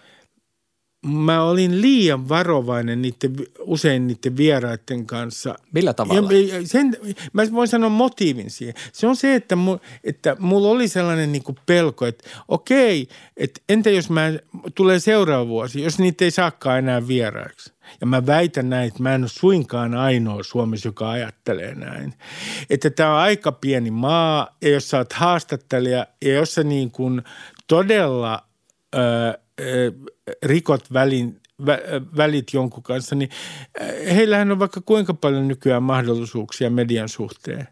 Mä 1.05 1.43
olin 1.43 1.81
liian 1.81 2.29
varovainen 2.29 3.01
niiden, 3.01 3.35
usein 3.59 4.07
niiden 4.07 4.37
vieraiden 4.37 5.05
kanssa. 5.05 5.55
Millä 5.71 5.93
tavalla? 5.93 6.31
Ja 6.31 6.67
sen, 6.67 6.97
mä 7.33 7.43
voin 7.51 7.67
sanoa 7.67 7.89
motiivin 7.89 8.51
siihen. 8.51 8.75
Se 8.93 9.07
on 9.07 9.15
se, 9.15 9.35
että, 9.35 9.55
mu, 9.55 9.77
että 10.03 10.35
mulla 10.39 10.67
oli 10.67 10.87
sellainen 10.87 11.31
niin 11.31 11.43
kuin 11.43 11.57
pelko, 11.65 12.05
että 12.05 12.29
okei, 12.47 13.07
että 13.37 13.61
entä 13.69 13.89
jos 13.89 14.09
mä 14.09 14.21
tulee 14.75 14.99
seuraava 14.99 15.47
vuosi, 15.47 15.83
jos 15.83 15.99
niitä 15.99 16.25
ei 16.25 16.31
saakaan 16.31 16.79
enää 16.79 17.07
vieraiksi. 17.07 17.73
Ja 18.01 18.07
mä 18.07 18.25
väitän 18.25 18.69
näin, 18.69 18.87
että 18.87 19.03
mä 19.03 19.15
en 19.15 19.23
ole 19.23 19.29
suinkaan 19.29 19.93
ainoa 19.93 20.43
Suomessa, 20.43 20.87
joka 20.87 21.09
ajattelee 21.09 21.75
näin. 21.75 22.13
Että 22.69 22.89
tämä 22.89 23.13
on 23.13 23.19
aika 23.19 23.51
pieni 23.51 23.91
maa 23.91 24.57
ja 24.61 24.69
jos 24.69 24.89
sä 24.89 24.97
oot 24.97 25.13
haastattelija 25.13 26.07
ja 26.21 26.33
jos 26.33 26.55
sä 26.55 26.63
niin 26.63 26.91
kuin 26.91 27.21
todella 27.67 28.43
ö, 28.95 28.99
ö, 29.59 29.91
rikot 30.43 30.93
välin, 30.93 31.41
vä, 31.65 31.79
välit 32.17 32.53
jonkun 32.53 32.83
kanssa, 32.83 33.15
niin 33.15 33.29
heillähän 34.15 34.51
on 34.51 34.59
vaikka 34.59 34.81
kuinka 34.81 35.13
paljon 35.13 35.47
nykyään 35.47 35.83
mahdollisuuksia 35.83 36.69
median 36.69 37.09
suhteen. 37.09 37.67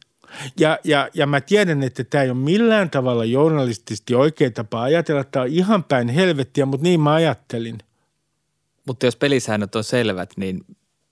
Ja, 0.59 0.79
ja, 0.83 1.09
ja 1.13 1.27
mä 1.27 1.41
tiedän, 1.41 1.83
että 1.83 2.03
tämä 2.03 2.23
ei 2.23 2.29
ole 2.29 2.37
millään 2.37 2.89
tavalla 2.89 3.25
journalistisesti 3.25 4.15
oikea 4.15 4.51
tapa 4.51 4.81
ajatella. 4.81 5.23
Tämä 5.23 5.43
on 5.43 5.49
ihan 5.49 5.83
päin 5.83 6.09
helvettiä, 6.09 6.65
mutta 6.65 6.83
niin 6.83 6.99
mä 6.99 7.13
ajattelin– 7.13 7.77
mutta 8.85 9.05
jos 9.05 9.15
pelisäännöt 9.15 9.75
on 9.75 9.83
selvät, 9.83 10.29
niin 10.37 10.65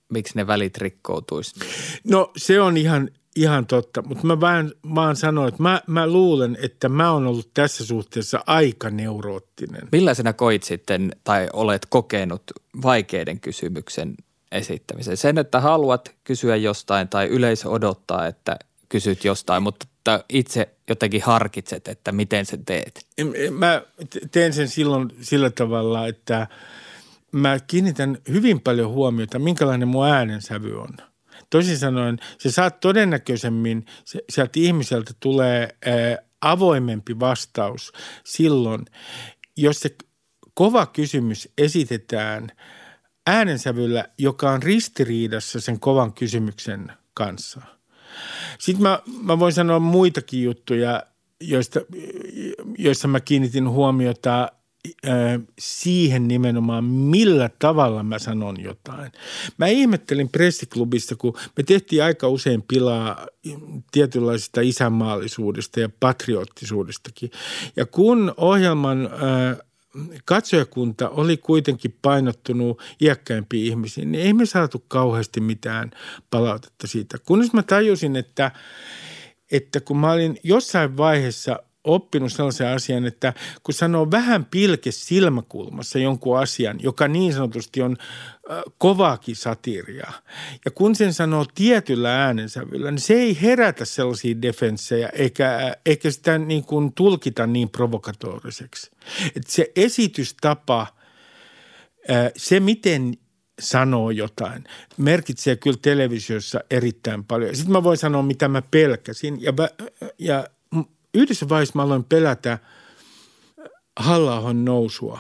miksi 0.10 0.34
ne 0.36 0.48
välit 0.48 0.78
rikkoutuisi? 0.78 1.56
No 2.04 2.32
se 2.38 2.62
on 2.62 2.78
ihan, 2.78 3.10
ihan 3.36 3.66
totta, 3.66 4.02
mutta 4.02 4.28
mä 4.28 4.40
vaan, 4.40 4.72
vaan 4.96 5.16
sanoin, 5.16 5.48
että 5.48 5.64
mä, 5.64 5.82
mä 5.88 6.08
luulen, 6.08 6.58
että 6.62 6.90
mä 6.90 7.12
oon 7.12 7.28
ollut 7.28 7.50
tässä 7.54 7.86
suhteessa 7.86 8.44
aika 8.48 8.90
neuroottinen. 8.90 9.88
Millaisena 9.92 10.34
koit 10.34 10.64
sitten 10.64 11.12
tai 11.24 11.50
olet 11.54 11.86
kokenut 11.90 12.44
vaikeiden 12.84 13.40
kysymyksen 13.40 14.16
esittämisen? 14.52 15.18
Sen, 15.18 15.38
että 15.38 15.60
haluat 15.60 16.16
kysyä 16.24 16.56
jostain 16.56 17.10
tai 17.10 17.28
yleisö 17.28 17.70
odottaa, 17.70 18.28
että 18.28 18.60
kysyt 18.90 19.26
jostain, 19.26 19.64
mutta 19.64 19.86
itse 20.30 20.70
jotenkin 20.90 21.22
harkitset, 21.22 21.88
että 21.88 22.12
miten 22.12 22.46
sen 22.46 22.66
teet? 22.66 23.06
Mä 23.52 23.82
teen 24.32 24.54
sen 24.54 24.68
silloin 24.68 25.10
sillä 25.22 25.50
tavalla, 25.50 26.08
että– 26.08 26.48
mä 27.34 27.60
kiinnitän 27.68 28.18
hyvin 28.30 28.62
paljon 28.62 28.92
huomiota, 28.92 29.40
minkälainen 29.40 29.88
mun 29.88 30.08
äänensävy 30.08 30.82
on. 30.82 30.90
Toisin 31.50 31.78
sanoen, 31.78 32.20
se 32.38 32.52
saat 32.52 32.80
todennäköisemmin, 32.80 33.86
se, 34.06 34.20
sieltä 34.30 34.52
ihmiseltä 34.56 35.12
tulee 35.20 35.78
ää, 35.86 36.18
avoimempi 36.42 37.20
vastaus 37.20 37.92
silloin, 38.26 38.86
jos 39.58 39.80
se 39.80 39.96
kova 40.54 40.86
kysymys 40.86 41.50
esitetään 41.58 42.48
äänensävyllä, 43.28 44.06
joka 44.18 44.52
on 44.52 44.64
ristiriidassa 44.64 45.62
sen 45.62 45.80
kovan 45.80 46.14
kysymyksen 46.14 46.92
kanssa. 47.14 47.62
Sitten 48.60 48.84
mä, 48.84 49.00
mä 49.22 49.40
voin 49.40 49.54
sanoa 49.54 49.80
muitakin 49.80 50.44
juttuja, 50.44 51.04
joista, 51.42 51.80
joissa 52.78 53.08
mä 53.08 53.20
kiinnitin 53.20 53.70
huomiota 53.70 54.52
siihen 55.60 56.28
nimenomaan, 56.28 56.84
millä 56.84 57.50
tavalla 57.60 58.04
mä 58.04 58.20
sanon 58.20 58.64
jotain. 58.64 59.12
Mä 59.58 59.68
ihmettelin 59.68 60.30
pressiklubissa, 60.30 61.16
kun 61.16 61.38
me 61.58 61.64
tehtiin 61.64 62.04
aika 62.04 62.28
usein 62.28 62.62
pilaa 62.62 63.28
tietynlaisesta 63.92 64.62
isänmaallisuudesta 64.62 65.80
ja 65.80 65.90
patriottisuudestakin. 66.00 67.32
Ja 67.76 67.86
kun 67.86 68.34
ohjelman 68.38 69.10
katsojakunta 70.26 71.10
oli 71.10 71.38
kuitenkin 71.38 71.98
painottunut 72.02 72.82
iäkkäimpiin 73.02 73.66
ihmisiin, 73.66 74.12
niin 74.12 74.26
ei 74.26 74.34
me 74.34 74.46
saatu 74.46 74.84
kauheasti 74.88 75.42
mitään 75.42 75.92
palautetta 76.30 76.88
siitä. 76.88 77.18
Kunnes 77.26 77.54
mä 77.54 77.64
tajusin, 77.64 78.16
että, 78.16 78.52
että 79.52 79.80
kun 79.80 79.98
mä 79.98 80.12
olin 80.12 80.40
jossain 80.44 80.98
vaiheessa– 80.98 81.60
oppinut 81.84 82.34
sellaisen 82.34 82.68
asian, 82.68 83.06
että 83.06 83.34
kun 83.64 83.74
sanoo 83.74 84.12
vähän 84.12 84.46
pilke 84.46 84.92
silmäkulmassa 84.92 86.00
jonkun 86.00 86.40
asian, 86.40 86.80
joka 86.84 87.08
niin 87.08 87.34
sanotusti 87.34 87.82
on 87.82 87.98
kovaakin 88.78 89.36
satiria, 89.36 90.12
ja 90.66 90.72
kun 90.72 90.96
sen 90.96 91.14
sanoo 91.14 91.46
tietyllä 91.56 92.24
äänensävyllä, 92.26 92.92
niin 92.92 93.00
se 93.00 93.14
ei 93.14 93.42
herätä 93.42 93.86
sellaisia 93.86 94.42
defenssejä 94.42 95.10
eikä, 95.10 95.76
eikä 95.86 96.12
sitä 96.12 96.38
niin 96.38 96.64
kuin 96.64 96.94
tulkita 96.94 97.48
niin 97.48 97.70
provokatoriseksi. 97.70 98.92
Että 99.36 99.52
se 99.52 99.72
esitystapa, 99.76 100.88
se 102.38 102.60
miten 102.60 103.14
sanoo 103.60 104.12
jotain, 104.12 104.64
merkitsee 104.98 105.56
kyllä 105.56 105.78
televisiossa 105.82 106.60
erittäin 106.70 107.24
paljon. 107.24 107.56
Sitten 107.56 107.72
mä 107.72 107.84
voin 107.84 107.98
sanoa, 107.98 108.22
mitä 108.22 108.48
mä 108.48 108.62
pelkäsin. 108.62 109.42
Ja, 109.42 109.54
ja 110.20 110.48
yhdessä 111.14 111.50
vaiheessa 111.50 111.74
mä 111.76 111.84
aloin 111.84 112.04
pelätä 112.04 112.60
halla 114.00 114.54
nousua. 114.66 115.20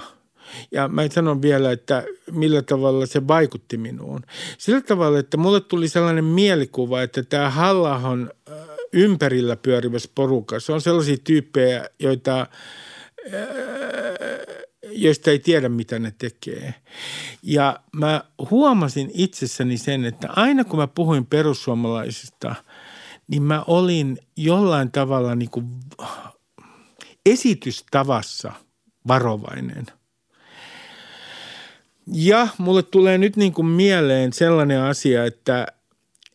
Ja 0.72 0.88
mä 0.88 1.02
sanon 1.12 1.42
vielä, 1.42 1.72
että 1.72 2.04
millä 2.32 2.62
tavalla 2.62 3.06
se 3.06 3.28
vaikutti 3.28 3.78
minuun. 3.78 4.22
Sillä 4.58 4.82
tavalla, 4.82 5.20
että 5.20 5.38
mulle 5.38 5.62
tuli 5.62 5.88
sellainen 5.88 6.26
mielikuva, 6.26 7.02
että 7.02 7.24
tämä 7.24 7.50
halla 7.50 8.02
ympärillä 8.94 9.56
pyörivässä 9.56 10.10
porukassa 10.16 10.74
on 10.74 10.82
sellaisia 10.82 11.18
tyyppejä, 11.24 11.90
joita 12.00 12.48
joista 14.92 15.32
ei 15.32 15.40
tiedä, 15.40 15.70
mitä 15.70 16.00
ne 16.00 16.14
tekee. 16.18 16.74
Ja 17.44 17.80
mä 17.96 18.24
huomasin 18.50 19.12
itsessäni 19.14 19.78
sen, 19.78 20.06
että 20.06 20.28
aina 20.30 20.64
kun 20.64 20.80
mä 20.80 20.88
puhuin 20.88 21.26
perussuomalaisista, 21.26 22.56
niin 23.28 23.44
mä 23.44 23.64
olin 23.68 24.18
jollain 24.38 24.92
tavalla 24.92 25.36
niin 25.36 25.50
kuin 25.50 25.66
esitystavassa 27.26 28.54
varovainen. 29.08 29.86
Ja 32.08 32.48
mulle 32.58 32.84
tulee 32.84 33.18
nyt 33.18 33.36
niin 33.36 33.54
kuin 33.54 33.68
mieleen 33.68 34.34
sellainen 34.34 34.82
asia, 34.82 35.26
että, 35.26 35.68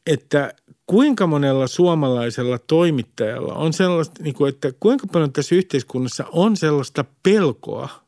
että 0.07 0.55
kuinka 0.87 1.27
monella 1.27 1.67
suomalaisella 1.67 2.59
toimittajalla 2.59 3.55
on 3.55 3.73
sellaista, 3.73 4.23
niin 4.23 4.35
kuin, 4.35 4.49
että 4.49 4.73
kuinka 4.81 5.07
paljon 5.07 5.33
tässä 5.33 5.55
yhteiskunnassa 5.55 6.25
on 6.33 6.57
sellaista 6.57 7.05
pelkoa– 7.23 7.89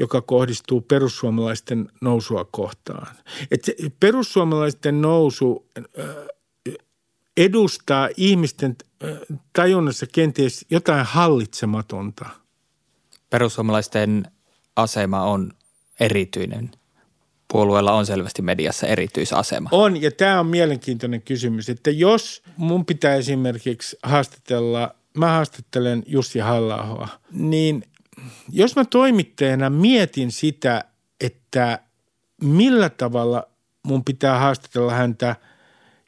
joka 0.00 0.20
kohdistuu 0.20 0.80
perussuomalaisten 0.80 1.88
nousua 2.00 2.44
kohtaan. 2.44 3.16
Et 3.50 3.64
se 3.64 3.74
perussuomalaisten 4.00 5.00
nousu 5.00 5.66
edustaa 7.40 8.08
ihmisten 8.16 8.76
tajunnassa 9.52 10.06
kenties 10.06 10.66
jotain 10.70 11.06
hallitsematonta. 11.06 12.28
Perussuomalaisten 13.30 14.26
asema 14.76 15.22
on 15.22 15.52
erityinen. 16.00 16.70
Puolueella 17.52 17.92
on 17.92 18.06
selvästi 18.06 18.42
mediassa 18.42 18.86
erityisasema. 18.86 19.68
On, 19.72 20.02
ja 20.02 20.10
tämä 20.10 20.40
on 20.40 20.46
mielenkiintoinen 20.46 21.22
kysymys, 21.22 21.68
että 21.68 21.90
jos 21.90 22.42
mun 22.56 22.86
pitää 22.86 23.14
esimerkiksi 23.14 23.96
haastatella, 24.02 24.94
mä 25.16 25.30
haastattelen 25.30 26.02
Jussi 26.06 26.38
halla 26.38 27.08
niin 27.32 27.82
jos 28.48 28.76
mä 28.76 28.84
toimittajana 28.84 29.70
mietin 29.70 30.32
sitä, 30.32 30.84
että 31.20 31.78
millä 32.42 32.88
tavalla 32.88 33.46
mun 33.82 34.04
pitää 34.04 34.38
haastatella 34.38 34.92
häntä, 34.92 35.36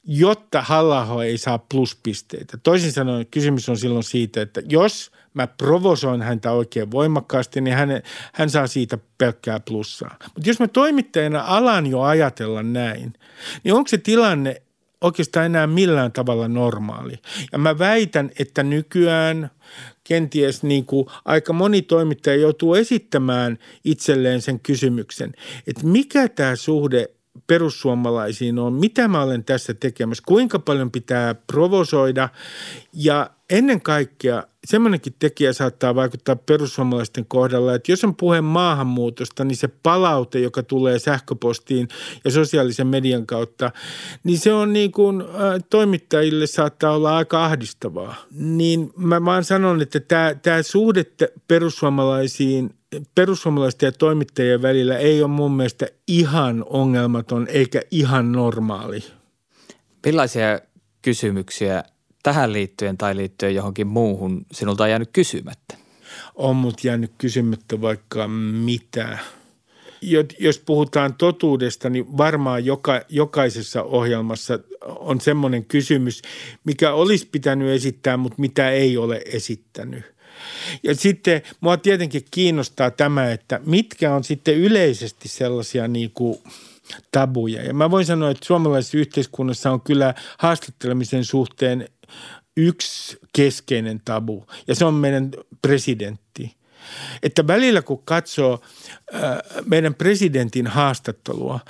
jotta 0.04 0.62
halla 0.62 1.24
ei 1.24 1.38
saa 1.38 1.58
pluspisteitä. 1.58 2.58
Toisin 2.62 2.92
sanoen 2.92 3.26
kysymys 3.26 3.68
on 3.68 3.76
silloin 3.76 4.04
siitä, 4.04 4.42
että 4.42 4.62
jos 4.68 5.10
mä 5.34 5.46
provosoin 5.46 6.22
häntä 6.22 6.52
oikein 6.52 6.90
voimakkaasti, 6.90 7.60
niin 7.60 7.76
hän, 7.76 8.02
hän 8.32 8.50
saa 8.50 8.66
siitä 8.66 8.98
pelkkää 9.18 9.60
plussaa. 9.60 10.16
Mutta 10.24 10.50
jos 10.50 10.60
mä 10.60 10.68
toimittajana 10.68 11.44
alan 11.46 11.86
jo 11.86 12.00
ajatella 12.00 12.62
näin, 12.62 13.12
niin 13.64 13.74
onko 13.74 13.88
se 13.88 13.98
tilanne 13.98 14.62
oikeastaan 15.00 15.46
enää 15.46 15.66
millään 15.66 16.12
tavalla 16.12 16.48
normaali? 16.48 17.18
Ja 17.52 17.58
mä 17.58 17.78
väitän, 17.78 18.30
että 18.38 18.62
nykyään– 18.62 19.50
kenties 20.04 20.62
niin 20.62 20.84
kuin 20.84 21.06
aika 21.24 21.52
moni 21.52 21.82
toimittaja 21.82 22.36
joutuu 22.36 22.74
esittämään 22.74 23.58
itselleen 23.84 24.42
sen 24.42 24.60
kysymyksen, 24.60 25.32
että 25.66 25.86
mikä 25.86 26.28
tämä 26.28 26.56
suhde 26.56 27.06
perussuomalaisiin 27.46 28.58
on, 28.58 28.72
mitä 28.72 29.08
mä 29.08 29.22
olen 29.22 29.44
tässä 29.44 29.74
tekemässä, 29.74 30.22
kuinka 30.26 30.58
paljon 30.58 30.90
pitää 30.90 31.34
provosoida 31.34 32.28
ja 32.92 33.30
ennen 33.50 33.80
kaikkea 33.80 34.42
semmoinenkin 34.64 35.14
tekijä 35.18 35.52
saattaa 35.52 35.94
vaikuttaa 35.94 36.36
perussuomalaisten 36.36 37.26
kohdalla, 37.26 37.74
että 37.74 37.92
jos 37.92 38.04
on 38.04 38.16
puhe 38.16 38.40
maahanmuutosta, 38.40 39.44
niin 39.44 39.56
se 39.56 39.68
palaute, 39.68 40.38
joka 40.38 40.62
tulee 40.62 40.98
sähköpostiin 40.98 41.88
ja 42.24 42.30
sosiaalisen 42.30 42.86
median 42.86 43.26
kautta, 43.26 43.70
niin 44.24 44.38
se 44.38 44.52
on 44.52 44.72
niin 44.72 44.92
kuin 44.92 45.20
äh, 45.20 45.28
toimittajille 45.70 46.46
saattaa 46.46 46.94
olla 46.94 47.16
aika 47.16 47.44
ahdistavaa. 47.44 48.14
Niin 48.30 48.92
mä 48.96 49.24
vaan 49.24 49.44
sanon, 49.44 49.82
että 49.82 50.00
tämä, 50.00 50.34
tämä 50.42 50.62
suhde 50.62 51.06
perussuomalaisiin 51.48 52.74
perussuomalaisten 53.14 53.86
ja 53.86 53.92
toimittajien 53.92 54.62
välillä 54.62 54.98
ei 54.98 55.22
ole 55.22 55.30
mun 55.30 55.52
mielestä 55.52 55.86
ihan 56.08 56.64
ongelmaton 56.70 57.46
eikä 57.50 57.82
ihan 57.90 58.32
normaali. 58.32 59.04
Millaisia 60.06 60.60
kysymyksiä 61.02 61.84
tähän 62.22 62.52
liittyen 62.52 62.98
tai 62.98 63.16
liittyen 63.16 63.54
johonkin 63.54 63.86
muuhun 63.86 64.46
sinulta 64.52 64.84
on 64.84 64.90
jäänyt 64.90 65.10
kysymättä? 65.12 65.76
On 66.34 66.56
mut 66.56 66.84
jäänyt 66.84 67.12
kysymättä 67.18 67.80
vaikka 67.80 68.28
mitä. 68.28 69.18
Jos 70.38 70.58
puhutaan 70.58 71.14
totuudesta, 71.14 71.90
niin 71.90 72.16
varmaan 72.16 72.64
joka, 72.64 73.02
jokaisessa 73.08 73.82
ohjelmassa 73.82 74.58
on 74.84 75.20
semmoinen 75.20 75.64
kysymys, 75.64 76.22
mikä 76.64 76.92
olisi 76.92 77.28
pitänyt 77.32 77.68
esittää, 77.68 78.16
mutta 78.16 78.40
mitä 78.40 78.70
ei 78.70 78.96
ole 78.96 79.22
esittänyt. 79.26 80.11
Ja 80.82 80.94
sitten 80.94 81.42
mua 81.60 81.76
tietenkin 81.76 82.24
kiinnostaa 82.30 82.90
tämä, 82.90 83.32
että 83.32 83.60
mitkä 83.66 84.14
on 84.14 84.24
sitten 84.24 84.54
yleisesti 84.54 85.28
sellaisia 85.28 85.88
niin 85.88 86.10
kuin 86.10 86.38
tabuja. 87.12 87.62
Ja 87.62 87.74
mä 87.74 87.90
voin 87.90 88.06
sanoa, 88.06 88.30
että 88.30 88.46
suomalaisessa 88.46 88.98
yhteiskunnassa 88.98 89.70
on 89.70 89.80
kyllä 89.80 90.14
haastattelemisen 90.38 91.24
suhteen 91.24 91.88
yksi 92.56 93.18
keskeinen 93.32 94.00
tabu 94.04 94.46
ja 94.68 94.74
se 94.74 94.84
on 94.84 94.94
meidän 94.94 95.30
presidentti. 95.62 96.61
Että 97.22 97.46
välillä 97.46 97.82
kun 97.82 98.02
katsoo 98.04 98.60
äh, 99.14 99.20
meidän 99.64 99.94
presidentin 99.94 100.66
haastattelua, 100.66 101.60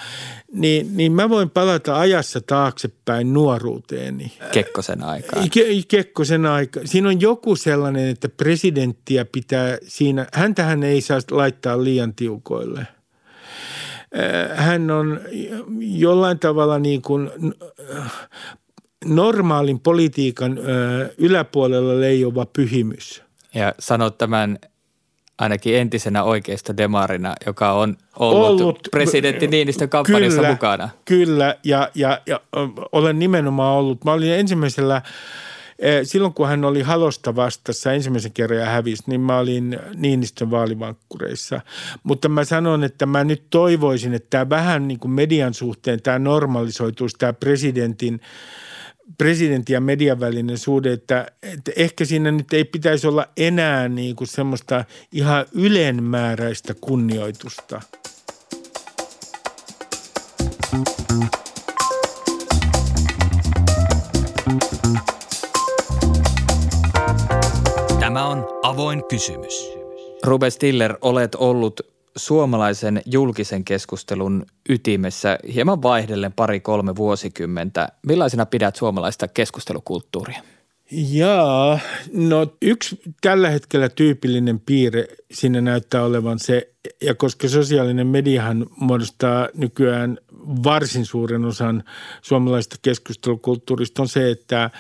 niin, 0.52 0.96
niin 0.96 1.12
mä 1.12 1.28
voin 1.28 1.50
palata 1.50 1.98
ajassa 1.98 2.40
taaksepäin 2.40 3.32
nuoruuteeni. 3.32 4.32
Kekkosen 4.52 5.04
aikaan. 5.04 5.50
Ke, 5.50 5.64
Kekkosen 5.88 6.46
aika. 6.46 6.80
Siinä 6.84 7.08
on 7.08 7.20
joku 7.20 7.56
sellainen, 7.56 8.08
että 8.08 8.28
presidenttiä 8.28 9.24
pitää 9.24 9.78
siinä, 9.88 10.26
häntähän 10.32 10.82
ei 10.82 11.00
saa 11.00 11.20
laittaa 11.30 11.84
liian 11.84 12.14
tiukoille. 12.14 12.80
Äh, 12.80 14.58
hän 14.58 14.90
on 14.90 15.20
jollain 15.78 16.38
tavalla 16.38 16.78
niin 16.78 17.02
kuin 17.02 17.30
normaalin 19.04 19.80
politiikan 19.80 20.58
yläpuolella 21.18 22.00
leijova 22.00 22.46
pyhimys. 22.46 23.22
Ja 23.54 23.74
sanot 23.78 24.18
tämän 24.18 24.58
ainakin 25.42 25.76
entisenä 25.76 26.24
oikeista 26.24 26.76
demarina, 26.76 27.34
joka 27.46 27.72
on 27.72 27.96
ollut, 28.18 28.60
ollut 28.60 28.88
presidentti 28.90 29.46
Niinistön 29.46 29.88
kampanjassa 29.88 30.36
kyllä, 30.36 30.50
mukana. 30.50 30.88
Kyllä, 31.04 31.56
ja, 31.64 31.90
ja, 31.94 32.20
ja 32.26 32.40
olen 32.92 33.18
nimenomaan 33.18 33.76
ollut. 33.76 34.04
Mä 34.04 34.12
olin 34.12 34.32
ensimmäisellä, 34.32 35.02
silloin 36.02 36.34
kun 36.34 36.48
hän 36.48 36.64
oli 36.64 36.82
Halosta 36.82 37.36
vastassa 37.36 37.92
ensimmäisen 37.92 38.32
kerran 38.32 38.58
ja 38.58 38.66
hävisi, 38.66 39.02
niin 39.06 39.20
mä 39.20 39.38
olin 39.38 39.78
Niinistön 39.94 40.50
vaalivankkureissa. 40.50 41.60
Mutta 42.02 42.28
mä 42.28 42.44
sanon, 42.44 42.84
että 42.84 43.06
mä 43.06 43.24
nyt 43.24 43.42
toivoisin, 43.50 44.14
että 44.14 44.26
tämä 44.30 44.48
vähän 44.48 44.88
niin 44.88 44.98
kuin 44.98 45.12
median 45.12 45.54
suhteen 45.54 46.02
tämä 46.02 46.18
normalisoituisi, 46.18 47.16
tämä 47.18 47.32
presidentin– 47.32 48.20
presidentin 49.18 49.74
ja 49.74 49.80
median 49.80 50.20
välinen 50.20 50.58
suhde, 50.58 50.92
että, 50.92 51.26
että 51.42 51.72
ehkä 51.76 52.04
siinä 52.04 52.30
nyt 52.30 52.52
ei 52.52 52.64
pitäisi 52.64 53.06
olla 53.06 53.26
enää 53.36 53.88
niin 53.88 54.16
kuin 54.16 54.28
semmoista 54.28 54.84
ihan 55.12 55.46
ylenmääräistä 55.52 56.74
kunnioitusta. 56.80 57.82
Tämä 68.00 68.26
on 68.26 68.48
avoin 68.62 69.04
kysymys. 69.08 69.72
Ruben 70.24 70.50
Stiller, 70.50 70.96
olet 71.00 71.34
ollut 71.34 71.80
suomalaisen 72.16 73.02
julkisen 73.06 73.64
keskustelun 73.64 74.46
ytimessä 74.68 75.38
hieman 75.54 75.82
vaihdellen 75.82 76.32
pari-kolme 76.32 76.96
vuosikymmentä. 76.96 77.88
Millaisena 78.06 78.46
pidät 78.46 78.76
suomalaista 78.76 79.28
keskustelukulttuuria? 79.28 80.42
Jaa, 80.90 81.78
no 82.12 82.46
yksi 82.62 83.00
tällä 83.20 83.50
hetkellä 83.50 83.88
tyypillinen 83.88 84.60
piirre 84.60 85.06
siinä 85.32 85.60
näyttää 85.60 86.04
olevan 86.04 86.38
se, 86.38 86.68
ja 87.02 87.14
koska 87.14 87.48
sosiaalinen 87.48 88.06
mediahan 88.06 88.66
muodostaa 88.76 89.48
nykyään 89.54 90.18
varsin 90.64 91.06
suuren 91.06 91.44
osan 91.44 91.84
suomalaista 92.22 92.76
keskustelukulttuurista, 92.82 94.02
on 94.02 94.08
se, 94.08 94.30
että, 94.30 94.70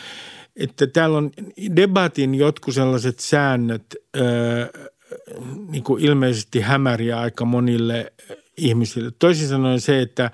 että 0.56 0.86
täällä 0.86 1.18
on 1.18 1.30
debatin 1.76 2.34
jotkut 2.34 2.74
sellaiset 2.74 3.20
säännöt, 3.20 3.96
öö, 4.16 4.66
niin 5.68 5.84
kuin 5.84 6.04
ilmeisesti 6.04 6.60
hämäriä 6.60 7.20
aika 7.20 7.44
monille 7.44 8.12
ihmisille. 8.56 9.10
Toisin 9.18 9.48
sanoen 9.48 9.80
se, 9.80 10.00
että, 10.00 10.30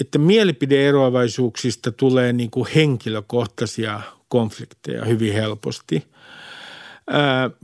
että 0.00 0.18
mielipideeroavaisuuksista 0.18 1.92
tulee 1.92 2.32
niin 2.32 2.50
kuin 2.50 2.68
henkilökohtaisia 2.74 4.00
konflikteja 4.28 5.04
hyvin 5.04 5.32
helposti. 5.32 6.10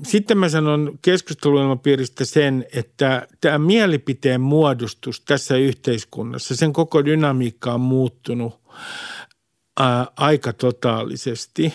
Sitten 0.02 0.38
mä 0.38 0.48
sanon 0.48 0.98
keskusteluilmapiiristä 1.02 2.24
sen, 2.24 2.66
että 2.74 3.28
tämä 3.40 3.58
mielipiteen 3.58 4.40
muodostus 4.40 5.20
tässä 5.20 5.56
yhteiskunnassa, 5.56 6.56
sen 6.56 6.72
koko 6.72 7.04
dynamiikka 7.04 7.74
on 7.74 7.80
muuttunut 7.80 8.60
aika 10.16 10.52
totaalisesti. 10.52 11.74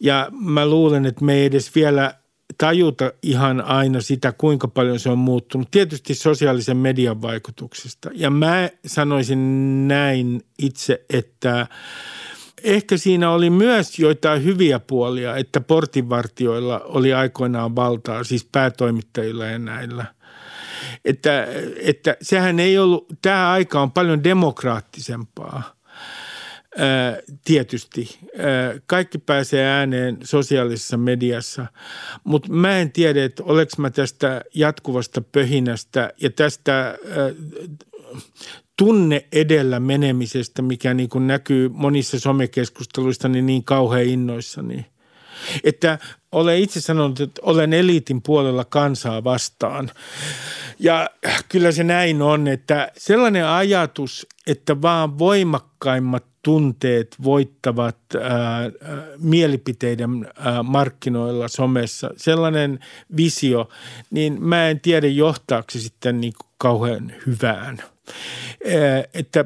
Ja 0.00 0.28
mä 0.30 0.66
luulen, 0.66 1.06
että 1.06 1.24
me 1.24 1.34
ei 1.34 1.44
edes 1.44 1.74
vielä 1.74 2.14
tajuta 2.58 3.12
ihan 3.22 3.60
aina 3.60 4.00
sitä, 4.00 4.32
kuinka 4.32 4.68
paljon 4.68 4.98
se 4.98 5.10
on 5.10 5.18
muuttunut. 5.18 5.70
Tietysti 5.70 6.14
sosiaalisen 6.14 6.76
median 6.76 7.22
vaikutuksesta. 7.22 8.10
Ja 8.14 8.30
mä 8.30 8.70
sanoisin 8.86 9.88
näin 9.88 10.42
itse, 10.58 11.04
että 11.10 11.66
ehkä 12.62 12.96
siinä 12.96 13.30
oli 13.30 13.50
myös 13.50 13.98
joitain 13.98 14.44
hyviä 14.44 14.78
puolia, 14.78 15.36
että 15.36 15.60
portinvartioilla 15.60 16.80
oli 16.80 17.14
aikoinaan 17.14 17.76
valtaa, 17.76 18.24
siis 18.24 18.48
päätoimittajilla 18.52 19.46
ja 19.46 19.58
näillä. 19.58 20.04
Että, 21.04 21.46
että 21.82 22.16
sehän 22.22 22.60
ei 22.60 22.78
ollut, 22.78 23.06
tämä 23.22 23.50
aika 23.50 23.80
on 23.80 23.92
paljon 23.92 24.24
demokraattisempaa– 24.24 25.62
tietysti. 27.44 28.18
Kaikki 28.86 29.18
pääsee 29.18 29.66
ääneen 29.66 30.18
sosiaalisessa 30.24 30.96
mediassa, 30.96 31.66
mutta 32.24 32.52
mä 32.52 32.78
en 32.78 32.92
tiedä, 32.92 33.24
että 33.24 33.42
oleks 33.44 33.78
mä 33.78 33.90
tästä 33.90 34.42
jatkuvasta 34.54 35.20
pöhinästä 35.20 36.12
ja 36.20 36.30
tästä 36.30 36.98
tunne 38.76 39.24
edellä 39.32 39.80
menemisestä, 39.80 40.62
mikä 40.62 40.94
niin 40.94 41.08
kuin 41.08 41.26
näkyy 41.26 41.68
monissa 41.68 42.20
somekeskusteluissa, 42.20 43.28
niin, 43.28 43.46
niin 43.46 43.64
kauhean 43.64 44.06
innoissani. 44.06 44.86
Että 45.64 45.98
olen 46.36 46.58
itse 46.58 46.80
sanonut, 46.80 47.20
että 47.20 47.40
olen 47.44 47.72
eliitin 47.72 48.22
puolella 48.22 48.64
kansaa 48.64 49.24
vastaan. 49.24 49.90
Ja 50.78 51.10
kyllä 51.48 51.72
se 51.72 51.84
näin 51.84 52.22
on, 52.22 52.48
että 52.48 52.92
sellainen 52.96 53.46
ajatus, 53.46 54.26
että 54.46 54.82
vaan 54.82 55.18
voimakkaimmat 55.18 56.24
tunteet 56.42 57.16
voittavat 57.22 57.96
ää, 58.20 58.70
mielipiteiden 59.18 60.28
ää, 60.38 60.62
markkinoilla 60.62 61.48
somessa, 61.48 62.10
sellainen 62.16 62.78
visio, 63.16 63.68
niin 64.10 64.42
mä 64.42 64.68
en 64.68 64.80
tiedä 64.80 65.06
johtaako 65.06 65.66
se 65.70 65.80
sitten 65.80 66.20
niin 66.20 66.32
kauhean 66.58 67.12
hyvään. 67.26 67.78
Ää, 67.78 69.04
että 69.14 69.44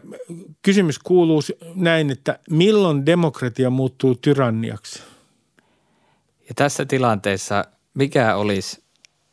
kysymys 0.63 0.99
kuuluu 0.99 1.41
näin, 1.75 2.11
että 2.11 2.39
milloin 2.51 3.07
demokratia 3.07 3.71
muuttuu 3.71 4.15
tyranniaksi? 4.15 5.10
Ja 6.51 6.55
tässä 6.55 6.85
tilanteessa 6.85 7.65
mikä 7.95 8.37
olisi 8.37 8.83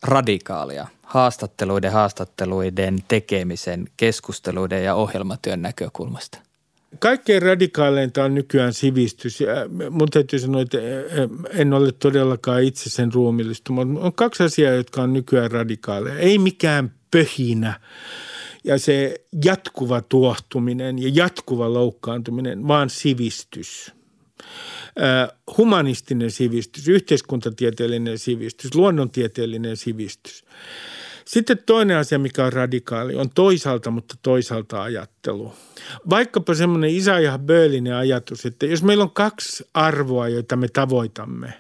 radikaalia 0.04 0.88
haastatteluiden, 1.04 1.92
haastatteluiden 1.92 3.04
tekemisen, 3.08 3.88
keskusteluiden 3.98 4.84
ja 4.84 4.96
ohjelmatyön 4.96 5.62
näkökulmasta? 5.62 6.40
Kaikkein 7.00 7.42
radikaaleinta 7.42 8.24
on 8.24 8.36
nykyään 8.36 8.74
sivistys. 8.74 9.40
Mun 9.90 10.10
täytyy 10.10 10.40
sanoa, 10.40 10.62
että 10.62 10.78
en 11.50 11.74
ole 11.74 11.92
todellakaan 11.92 12.64
itse 12.64 12.90
sen 12.90 13.14
ruumillistuma. 13.14 13.82
On 13.82 14.14
kaksi 14.14 14.44
asiaa, 14.44 14.74
jotka 14.74 15.02
on 15.02 15.14
nykyään 15.14 15.52
radikaaleja. 15.52 16.20
Ei 16.20 16.38
mikään 16.38 16.92
pöhinä 17.12 17.80
ja 18.64 18.80
se 18.80 19.16
jatkuva 19.46 20.02
tuohtuminen 20.02 21.00
ja 21.00 21.10
jatkuva 21.14 21.74
loukkaantuminen, 21.74 22.68
vaan 22.68 22.90
sivistys. 22.90 23.94
Humanistinen 25.58 26.32
sivistys, 26.32 26.88
yhteiskuntatieteellinen 26.88 28.20
sivistys, 28.20 28.76
luonnontieteellinen 28.76 29.78
sivistys. 29.78 30.46
Sitten 31.26 31.60
toinen 31.66 31.98
asia, 31.98 32.20
mikä 32.20 32.46
on 32.46 32.54
radikaali, 32.54 33.16
on 33.16 33.30
toisaalta, 33.30 33.92
mutta 33.92 34.16
toisaalta 34.22 34.84
ajattelu. 34.84 35.54
Vaikkapa 36.10 36.54
semmoinen 36.54 36.90
Isaiah 36.90 37.40
Böölinen 37.40 37.94
ajatus, 37.94 38.46
että 38.46 38.66
jos 38.66 38.84
meillä 38.84 39.04
on 39.04 39.12
kaksi 39.12 39.68
arvoa, 39.74 40.28
joita 40.28 40.56
me 40.56 40.68
tavoitamme, 40.68 41.54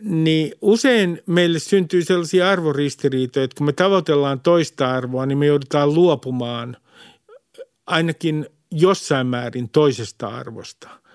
niin 0.00 0.52
usein 0.62 1.22
meille 1.26 1.58
syntyy 1.58 2.04
sellaisia 2.04 2.50
arvoristiriitoja, 2.50 3.44
että 3.44 3.56
kun 3.58 3.66
me 3.66 3.72
tavoitellaan 3.72 4.40
toista 4.40 4.90
arvoa, 4.90 5.26
niin 5.26 5.38
me 5.38 5.46
joudutaan 5.46 5.94
luopumaan 5.94 6.76
ainakin 7.86 8.46
jossain 8.70 9.26
määrin 9.26 9.68
toisesta 9.68 10.28
arvosta– 10.28 10.88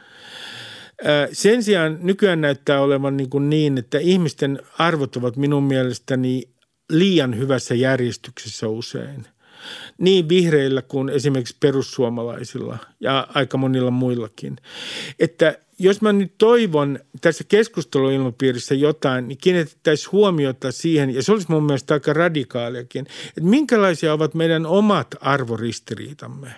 sen 1.31 1.63
sijaan 1.63 1.97
nykyään 2.01 2.41
näyttää 2.41 2.81
olevan 2.81 3.17
niin, 3.17 3.29
kuin 3.29 3.49
niin, 3.49 3.77
että 3.77 3.99
ihmisten 3.99 4.59
arvot 4.77 5.15
ovat 5.15 5.35
minun 5.37 5.63
mielestäni 5.63 6.43
liian 6.89 7.37
hyvässä 7.37 7.75
järjestyksessä 7.75 8.67
usein. 8.67 9.27
Niin 9.97 10.29
vihreillä 10.29 10.81
kuin 10.81 11.09
esimerkiksi 11.09 11.57
perussuomalaisilla 11.59 12.77
ja 12.99 13.27
aika 13.33 13.57
monilla 13.57 13.91
muillakin. 13.91 14.55
Että 15.19 15.57
jos 15.79 16.01
mä 16.01 16.13
nyt 16.13 16.33
toivon 16.37 16.99
tässä 17.21 17.43
keskusteluilmapiirissä 17.47 18.75
jotain, 18.75 19.27
niin 19.27 19.37
kiinnitettäisiin 19.37 20.11
huomiota 20.11 20.71
siihen, 20.71 21.15
ja 21.15 21.23
se 21.23 21.31
olisi 21.31 21.47
mun 21.49 21.63
mielestä 21.63 21.93
aika 21.93 22.13
radikaaliakin, 22.13 23.05
että 23.27 23.49
minkälaisia 23.49 24.13
ovat 24.13 24.33
meidän 24.33 24.65
omat 24.65 25.07
arvoristiriitamme. 25.21 26.55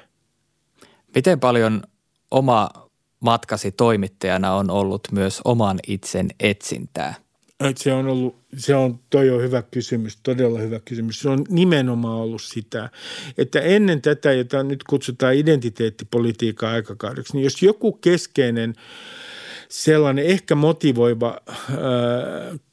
Miten 1.16 1.40
paljon 1.40 1.84
oma 2.32 2.85
matkasi 3.20 3.72
toimittajana 3.72 4.54
on 4.54 4.70
ollut 4.70 5.08
myös 5.12 5.42
oman 5.46 5.80
itsen 5.88 6.28
etsintää? 6.40 7.16
Se 7.76 7.94
on 7.94 8.08
ollut, 8.08 8.36
se 8.58 8.76
on, 8.76 9.00
toi 9.10 9.30
on 9.30 9.42
hyvä 9.42 9.62
kysymys, 9.62 10.18
todella 10.24 10.60
hyvä 10.60 10.80
kysymys. 10.80 11.20
Se 11.20 11.30
on 11.30 11.46
nimenomaan 11.50 12.18
ollut 12.18 12.42
sitä, 12.42 12.90
että 13.38 13.60
ennen 13.60 14.02
tätä, 14.02 14.34
jota 14.34 14.64
nyt 14.64 14.84
kutsutaan 14.84 15.36
identiteettipolitiikan 15.36 16.70
aikakaudeksi, 16.70 17.34
niin 17.34 17.44
jos 17.44 17.64
joku 17.64 17.92
keskeinen 17.92 18.74
sellainen 19.76 20.26
ehkä 20.26 20.56
motivoiva 20.56 21.28
ää, 21.28 21.78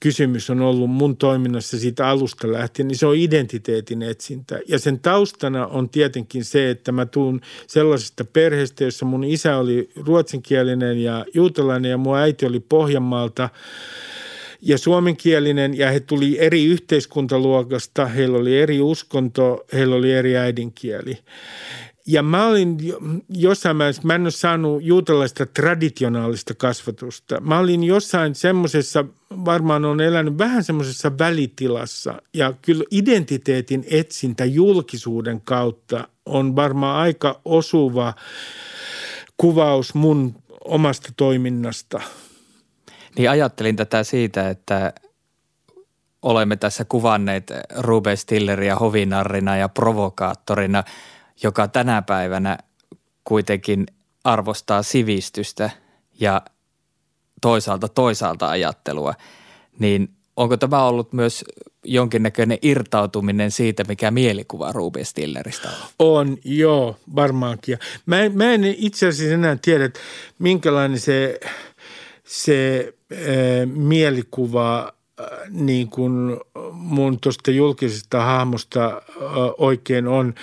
kysymys 0.00 0.50
on 0.50 0.60
ollut 0.60 0.90
mun 0.90 1.16
toiminnassa 1.16 1.78
siitä 1.78 2.08
alusta 2.08 2.52
lähtien, 2.52 2.88
niin 2.88 2.98
se 2.98 3.06
on 3.06 3.16
identiteetin 3.16 4.02
etsintä. 4.02 4.60
Ja 4.68 4.78
sen 4.78 5.00
taustana 5.00 5.66
on 5.66 5.88
tietenkin 5.88 6.44
se, 6.44 6.70
että 6.70 6.92
mä 6.92 7.06
tuun 7.06 7.40
sellaisesta 7.66 8.24
perheestä, 8.24 8.84
jossa 8.84 9.06
mun 9.06 9.24
isä 9.24 9.56
oli 9.56 9.90
ruotsinkielinen 9.96 11.02
ja 11.02 11.24
juutalainen 11.34 11.90
ja 11.90 11.96
mun 11.96 12.18
äiti 12.18 12.46
oli 12.46 12.60
Pohjanmaalta– 12.60 13.48
ja 14.64 14.78
suomenkielinen 14.78 15.78
ja 15.78 15.90
he 15.90 16.00
tuli 16.00 16.38
eri 16.38 16.64
yhteiskuntaluokasta, 16.64 18.06
heillä 18.06 18.38
oli 18.38 18.60
eri 18.60 18.80
uskonto, 18.80 19.64
heillä 19.72 19.94
oli 19.94 20.12
eri 20.12 20.36
äidinkieli. 20.36 21.18
Ja 22.06 22.22
mä 22.22 22.46
olin 22.46 22.78
jossain 23.28 23.76
määrin, 23.76 24.00
mä 24.02 24.14
en 24.14 24.22
ole 24.22 24.30
saanut 24.30 24.82
juutalaista 24.82 25.46
traditionaalista 25.46 26.54
kasvatusta. 26.54 27.40
Mä 27.40 27.58
olin 27.58 27.84
jossain 27.84 28.34
semmoisessa, 28.34 29.04
varmaan 29.30 29.84
on 29.84 30.00
elänyt 30.00 30.38
vähän 30.38 30.64
semmoisessa 30.64 31.18
välitilassa. 31.18 32.22
Ja 32.34 32.54
kyllä 32.62 32.84
identiteetin 32.90 33.84
etsintä 33.90 34.44
julkisuuden 34.44 35.40
kautta 35.40 36.08
on 36.26 36.56
varmaan 36.56 36.96
aika 36.96 37.40
osuva 37.44 38.14
kuvaus 39.36 39.94
mun 39.94 40.34
omasta 40.64 41.12
toiminnasta– 41.16 42.00
niin 43.16 43.30
ajattelin 43.30 43.76
tätä 43.76 44.04
siitä, 44.04 44.48
että 44.48 44.92
olemme 46.22 46.56
tässä 46.56 46.84
kuvanneet 46.84 47.52
Ruben 47.78 48.16
Stilleria 48.16 48.76
hovinarrina 48.76 49.56
ja 49.56 49.68
provokaattorina, 49.68 50.84
joka 51.42 51.68
tänä 51.68 52.02
päivänä 52.02 52.58
kuitenkin 53.24 53.86
arvostaa 54.24 54.82
sivistystä 54.82 55.70
ja 56.20 56.42
toisaalta 57.40 57.88
toisaalta 57.88 58.48
ajattelua, 58.48 59.14
niin 59.78 60.08
onko 60.36 60.56
tämä 60.56 60.84
ollut 60.84 61.12
myös 61.12 61.44
jonkinnäköinen 61.84 62.58
irtautuminen 62.62 63.50
siitä, 63.50 63.84
mikä 63.88 64.10
mielikuva 64.10 64.72
Ruben 64.72 65.04
Stilleristä 65.04 65.68
on? 65.68 65.74
On, 65.98 66.38
joo, 66.44 66.96
varmaankin. 67.16 67.78
Mä 68.06 68.16
mä 68.34 68.52
en 68.52 68.64
itse 68.64 69.08
asiassa 69.08 69.34
enää 69.34 69.56
tiedä, 69.62 69.90
minkälainen 70.38 71.00
se– 71.00 71.38
se 72.24 72.92
äh, 73.12 73.18
mielikuva 73.66 74.92
niin 75.50 75.88
kuin 75.88 76.36
mun 76.72 77.20
tuosta 77.20 77.50
julkisesta 77.50 78.20
hahmosta 78.22 79.02
oikein 79.58 80.08
on. 80.08 80.34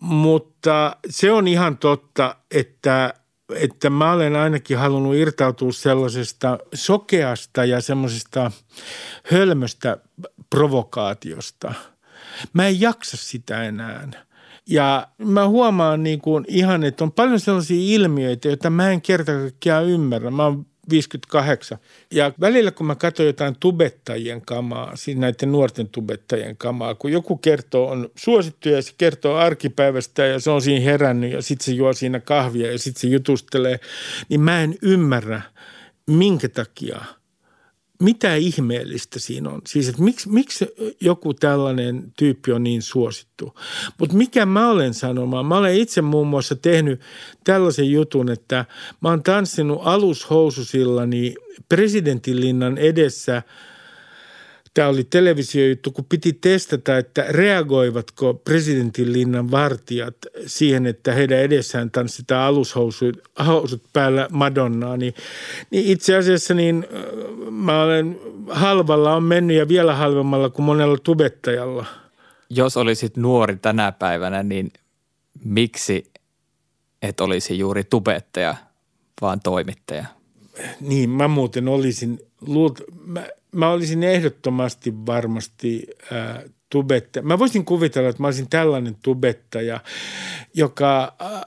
Mutta 0.00 0.96
se 1.10 1.32
on 1.32 1.48
ihan 1.48 1.78
totta, 1.78 2.36
että, 2.50 3.14
että 3.54 3.90
mä 3.90 4.12
olen 4.12 4.36
ainakin 4.36 4.78
halunnut 4.78 5.14
irtautua 5.14 5.72
sellaisesta 5.72 6.58
sokeasta 6.74 7.64
ja 7.64 7.80
semmoisesta 7.80 8.50
hölmöstä 9.30 9.96
provokaatiosta– 10.50 11.74
Mä 12.52 12.66
en 12.66 12.80
jaksa 12.80 13.16
sitä 13.16 13.62
enää. 13.62 14.10
Ja 14.66 15.08
mä 15.18 15.48
huomaan 15.48 16.02
niin 16.02 16.20
kuin 16.20 16.44
ihan, 16.48 16.84
että 16.84 17.04
on 17.04 17.12
paljon 17.12 17.40
sellaisia 17.40 17.94
ilmiöitä, 17.94 18.48
joita 18.48 18.70
mä 18.70 18.90
en 18.90 19.02
kerta 19.02 19.32
kaikkiaan 19.32 19.86
ymmärrä. 19.86 20.30
Mä 20.30 20.44
oon 20.44 20.66
58. 20.90 21.78
Ja 22.10 22.32
välillä 22.40 22.70
kun 22.70 22.86
mä 22.86 22.94
katson 22.94 23.26
jotain 23.26 23.56
tubettajien 23.60 24.40
kamaa, 24.40 24.96
siis 24.96 25.16
näiden 25.16 25.52
nuorten 25.52 25.88
tubettajien 25.88 26.56
kamaa, 26.56 26.94
kun 26.94 27.12
joku 27.12 27.36
kertoo, 27.36 27.88
on 27.90 28.10
suosittu 28.16 28.68
ja 28.68 28.82
se 28.82 28.92
kertoo 28.98 29.36
arkipäivästä 29.36 30.26
ja 30.26 30.40
se 30.40 30.50
on 30.50 30.62
siinä 30.62 30.84
herännyt 30.84 31.32
ja 31.32 31.42
sitten 31.42 31.64
se 31.64 31.72
juo 31.72 31.92
siinä 31.92 32.20
kahvia 32.20 32.72
ja 32.72 32.78
sitten 32.78 33.00
se 33.00 33.08
jutustelee, 33.08 33.80
niin 34.28 34.40
mä 34.40 34.62
en 34.62 34.74
ymmärrä, 34.82 35.42
minkä 36.06 36.48
takia– 36.48 37.04
mitä 38.02 38.34
ihmeellistä 38.34 39.18
siinä 39.18 39.50
on? 39.50 39.60
Siis, 39.66 39.88
että 39.88 40.02
miksi, 40.02 40.28
miksi 40.28 40.66
joku 41.00 41.34
tällainen 41.34 42.12
tyyppi 42.18 42.52
on 42.52 42.62
niin 42.62 42.82
suosittu? 42.82 43.54
Mutta 43.98 44.16
mikä 44.16 44.46
mä 44.46 44.70
olen 44.70 44.94
sanomaan? 44.94 45.46
Mä 45.46 45.58
olen 45.58 45.74
itse 45.74 46.02
muun 46.02 46.26
muassa 46.26 46.56
tehnyt 46.56 47.00
tällaisen 47.44 47.90
jutun, 47.90 48.30
että 48.30 48.64
mä 49.00 49.08
oon 49.08 49.22
tanssinut 49.22 49.80
alushoususillani 49.84 51.34
presidentinlinnan 51.68 52.78
edessä– 52.78 53.42
tämä 54.74 54.88
oli 54.88 55.04
televisiojuttu, 55.04 55.90
kun 55.90 56.04
piti 56.08 56.32
testata, 56.32 56.98
että 56.98 57.24
reagoivatko 57.28 58.34
presidentin 58.34 59.12
linnan 59.12 59.50
vartijat 59.50 60.16
siihen, 60.46 60.86
että 60.86 61.12
heidän 61.12 61.38
edessään 61.38 61.90
tanssitaan 61.90 62.42
alushousut 62.42 63.22
housut 63.46 63.82
päällä 63.92 64.28
Madonnaa, 64.30 64.96
niin, 64.96 65.14
niin 65.70 65.86
itse 65.86 66.16
asiassa 66.16 66.54
niin 66.54 66.86
mä 67.50 67.82
olen 67.82 68.20
halvalla 68.50 69.14
on 69.14 69.22
mennyt 69.22 69.56
ja 69.56 69.68
vielä 69.68 69.94
halvemmalla 69.94 70.50
kuin 70.50 70.66
monella 70.66 70.98
tubettajalla. 71.02 71.86
Jos 72.50 72.76
olisit 72.76 73.16
nuori 73.16 73.56
tänä 73.56 73.92
päivänä, 73.92 74.42
niin 74.42 74.72
miksi 75.44 76.12
et 77.02 77.20
olisi 77.20 77.58
juuri 77.58 77.84
tubettaja, 77.84 78.54
vaan 79.20 79.40
toimittaja? 79.40 80.04
Niin, 80.80 81.10
mä 81.10 81.28
muuten 81.28 81.68
olisin, 81.68 82.18
luult, 82.40 82.80
mä, 83.06 83.26
mä 83.52 83.70
olisin 83.70 84.02
ehdottomasti 84.02 84.94
varmasti 85.06 85.86
äh, 86.12 86.44
tubettaja. 86.70 87.22
Mä 87.22 87.38
voisin 87.38 87.64
kuvitella, 87.64 88.08
että 88.08 88.22
mä 88.22 88.26
olisin 88.26 88.50
tällainen 88.50 88.96
tubettaja, 89.02 89.80
joka 90.54 91.14
äh, 91.22 91.38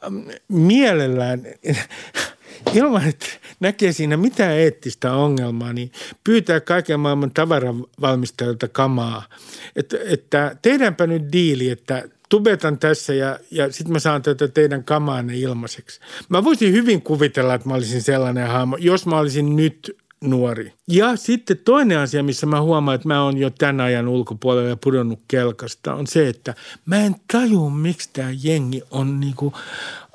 mielellään 0.48 1.42
ilman, 2.74 3.08
että 3.08 3.26
näkee 3.60 3.92
siinä 3.92 4.18
mitään 4.18 4.58
eettistä 4.58 5.14
ongelmaa, 5.14 5.74
niin 5.74 5.92
pyytää 6.24 6.60
kaiken 6.60 7.00
maailman 7.00 7.32
tavaravalmistajilta 7.32 8.68
kamaa. 8.68 9.24
Että, 9.76 9.98
että 10.06 10.56
tehdäänpä 10.62 11.08
nyt 11.08 11.32
diili, 11.32 11.70
että 11.70 12.04
tubetan 12.30 12.80
tässä 12.80 13.14
ja, 13.14 13.40
ja 13.52 13.72
sitten 13.72 13.94
mä 13.94 14.00
saan 14.00 14.22
tätä 14.22 14.48
teidän 14.48 14.84
kamaanne 14.84 15.38
ilmaiseksi. 15.38 16.00
Mä 16.30 16.44
voisin 16.44 16.74
hyvin 16.74 17.02
kuvitella, 17.02 17.54
että 17.54 17.68
mä 17.68 17.74
olisin 17.74 18.02
sellainen 18.02 18.48
hahmo, 18.48 18.78
jos 18.78 19.06
mä 19.06 19.18
olisin 19.18 19.56
nyt 19.56 19.98
nuori. 20.24 20.74
Ja 20.88 21.16
sitten 21.16 21.58
toinen 21.58 22.00
asia, 22.00 22.24
missä 22.24 22.46
mä 22.46 22.62
huomaan, 22.62 22.96
että 22.96 23.08
mä 23.08 23.24
oon 23.24 23.38
jo 23.38 23.50
tämän 23.50 23.82
ajan 23.82 24.08
ulkopuolella 24.08 24.70
ja 24.70 24.78
pudonnut 24.84 25.20
kelkasta, 25.28 25.94
on 25.94 26.08
se, 26.08 26.28
että 26.28 26.54
mä 26.86 26.98
en 26.98 27.16
taju, 27.32 27.70
miksi 27.70 28.10
tämä 28.14 28.30
jengi 28.44 28.82
on 28.92 29.20
niinku 29.20 29.54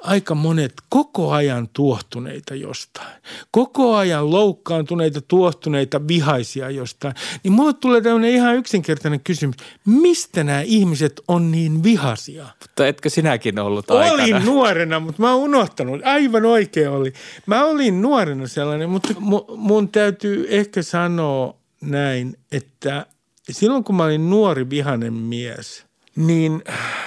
aika 0.07 0.35
monet 0.35 0.75
koko 0.89 1.33
ajan 1.33 1.69
tuohtuneita 1.73 2.55
jostain. 2.55 3.23
Koko 3.51 3.97
ajan 3.97 4.31
loukkaantuneita, 4.31 5.21
tuohtuneita, 5.21 6.09
vihaisia 6.09 6.71
jostain. 6.71 7.15
Niin 7.45 7.53
mulle 7.53 7.73
tulee 7.73 8.01
tämmöinen 8.01 8.31
ihan 8.31 8.57
yksinkertainen 8.57 9.21
kysymys. 9.21 9.57
Mistä 9.87 10.45
nämä 10.45 10.61
ihmiset 10.61 11.21
on 11.29 11.51
niin 11.51 11.83
vihaisia? 11.83 12.47
Mutta 12.61 12.87
etkö 12.87 13.11
sinäkin 13.11 13.59
ollut 13.59 13.91
aikana? 13.91 14.13
Olin 14.23 14.45
nuorena, 14.45 15.01
mutta 15.01 15.23
mä 15.23 15.33
oon 15.33 15.43
unohtanut. 15.43 16.01
Aivan 16.05 16.45
oikein 16.45 16.91
oli. 16.91 17.13
Mä 17.47 17.65
olin 17.65 18.03
nuorena 18.03 18.47
sellainen, 18.47 18.91
mutta 18.91 19.15
mun 19.57 19.89
täytyy 19.89 20.47
ehkä 20.49 20.83
sanoa 20.83 21.57
näin, 21.81 22.39
että 22.53 23.07
silloin 23.51 23.85
kun 23.85 23.97
mä 23.97 24.05
olin 24.05 24.31
nuori 24.31 24.71
vihainen 24.71 25.13
mies, 25.13 25.85
niin– 26.17 26.63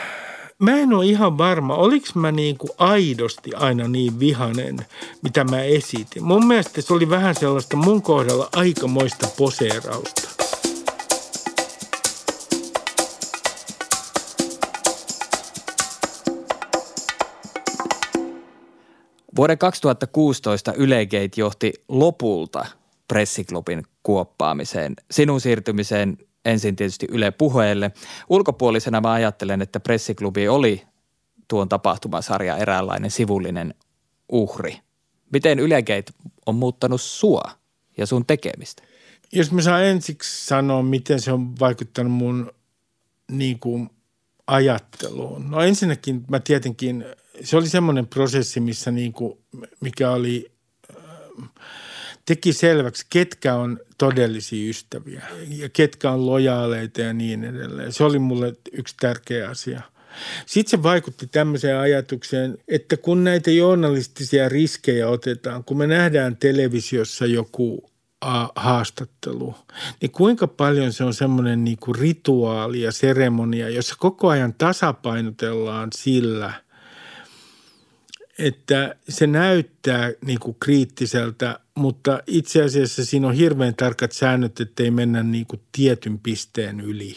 mä 0.59 0.77
en 0.77 0.93
ole 0.93 1.05
ihan 1.05 1.37
varma, 1.37 1.75
oliko 1.75 2.07
mä 2.15 2.31
niin 2.31 2.57
kuin 2.57 2.71
aidosti 2.77 3.53
aina 3.53 3.87
niin 3.87 4.19
vihanen, 4.19 4.85
mitä 5.21 5.43
mä 5.43 5.63
esitin. 5.63 6.23
Mun 6.23 6.47
mielestä 6.47 6.81
se 6.81 6.93
oli 6.93 7.09
vähän 7.09 7.35
sellaista 7.35 7.77
mun 7.77 8.01
kohdalla 8.01 8.49
aikamoista 8.55 9.27
poseerausta. 9.37 10.29
Vuoden 19.35 19.57
2016 19.57 20.73
Ylegate 20.73 21.29
johti 21.37 21.73
lopulta 21.87 22.65
pressiklubin 23.07 23.83
kuoppaamiseen, 24.03 24.93
sinun 25.11 25.41
siirtymiseen 25.41 26.17
ensin 26.45 26.75
tietysti 26.75 27.07
Yle 27.09 27.31
puheelle. 27.31 27.91
Ulkopuolisena 28.29 29.01
mä 29.01 29.11
ajattelen, 29.11 29.61
että 29.61 29.79
pressiklubi 29.79 30.47
oli 30.47 30.83
tuon 31.47 31.69
tapahtumasarja 31.69 32.57
eräänlainen 32.57 33.11
sivullinen 33.11 33.73
uhri. 34.31 34.79
Miten 35.33 35.59
Ylegate 35.59 36.13
on 36.45 36.55
muuttanut 36.55 37.01
sua 37.01 37.43
ja 37.97 38.05
sun 38.05 38.25
tekemistä? 38.25 38.83
Jos 39.31 39.51
mä 39.51 39.61
saan 39.61 39.83
ensiksi 39.83 40.45
sanoa, 40.45 40.83
miten 40.83 41.21
se 41.21 41.31
on 41.31 41.59
vaikuttanut 41.59 42.13
mun 42.13 42.51
niin 43.31 43.59
kuin 43.59 43.89
ajatteluun. 44.47 45.51
No 45.51 45.61
ensinnäkin 45.61 46.25
mä 46.29 46.39
tietenkin, 46.39 47.05
se 47.43 47.57
oli 47.57 47.69
semmoinen 47.69 48.07
prosessi, 48.07 48.59
missä 48.59 48.91
niin 48.91 49.13
kuin, 49.13 49.39
mikä 49.81 50.11
oli, 50.11 50.51
teki 52.29 52.53
selväksi, 52.53 53.05
ketkä 53.09 53.55
on 53.55 53.79
todellisia 53.97 54.69
ystäviä 54.69 55.23
ja 55.49 55.69
ketkä 55.69 56.11
on 56.11 56.25
lojaaleita 56.25 57.01
ja 57.01 57.13
niin 57.13 57.43
edelleen. 57.43 57.93
Se 57.93 58.03
oli 58.03 58.19
mulle 58.19 58.55
yksi 58.71 58.95
tärkeä 58.99 59.49
asia. 59.49 59.81
Sitten 60.45 60.69
se 60.69 60.83
vaikutti 60.83 61.27
tämmöiseen 61.27 61.77
ajatukseen, 61.77 62.57
että 62.67 62.97
kun 62.97 63.23
näitä 63.23 63.51
journalistisia 63.51 64.49
riskejä 64.49 65.07
otetaan, 65.07 65.63
kun 65.63 65.77
me 65.77 65.87
nähdään 65.87 66.37
televisiossa 66.37 67.25
joku 67.25 67.89
haastattelu, 68.55 69.55
niin 70.01 70.11
kuinka 70.11 70.47
paljon 70.47 70.93
se 70.93 71.03
on 71.03 71.13
semmoinen 71.13 71.63
niin 71.63 71.77
kuin 71.77 71.95
rituaali 71.95 72.81
ja 72.81 72.91
seremonia, 72.91 73.69
jossa 73.69 73.95
koko 73.99 74.29
ajan 74.29 74.53
tasapainotellaan 74.53 75.89
sillä– 75.95 76.53
että 78.39 78.95
se 79.09 79.27
näyttää 79.27 80.11
niin 80.25 80.39
kuin 80.39 80.57
kriittiseltä, 80.59 81.59
mutta 81.75 82.23
itse 82.27 82.63
asiassa 82.63 83.05
siinä 83.05 83.27
on 83.27 83.33
hirveän 83.33 83.75
tarkat 83.75 84.11
säännöt, 84.11 84.59
ettei 84.59 84.91
mennä 84.91 85.23
niin 85.23 85.45
kuin 85.45 85.61
tietyn 85.71 86.19
pisteen 86.19 86.79
yli. 86.79 87.15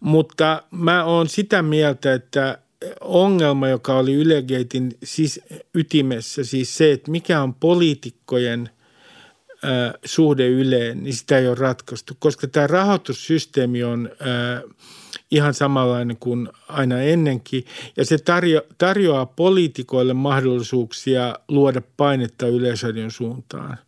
Mutta 0.00 0.62
mä 0.70 1.04
oon 1.04 1.28
sitä 1.28 1.62
mieltä, 1.62 2.12
että 2.12 2.58
ongelma, 3.00 3.68
joka 3.68 3.94
oli 3.94 4.14
Ylegeitin 4.14 4.92
siis 5.04 5.40
ytimessä, 5.74 6.44
siis 6.44 6.76
se, 6.76 6.92
että 6.92 7.10
mikä 7.10 7.42
on 7.42 7.54
poliitikkojen 7.54 8.70
äh, 9.64 9.94
suhde 10.04 10.48
Yleen, 10.48 11.02
niin 11.02 11.14
sitä 11.14 11.38
ei 11.38 11.48
ole 11.48 11.54
ratkaistu, 11.54 12.16
koska 12.18 12.46
tämä 12.46 12.66
rahoitussysteemi 12.66 13.84
on 13.84 14.10
äh,– 14.12 14.62
ihan 15.32 15.54
samanlainen 15.54 16.16
kuin 16.16 16.48
aina 16.68 17.00
ennenkin. 17.00 17.64
Ja 17.96 18.04
se 18.04 18.18
tarjo, 18.18 18.62
tarjoaa 18.78 19.26
poliitikoille 19.26 20.14
mahdollisuuksia 20.14 21.34
luoda 21.48 21.82
painetta 21.96 22.46
yleisradion 22.46 23.10
suuntaan. 23.10 23.78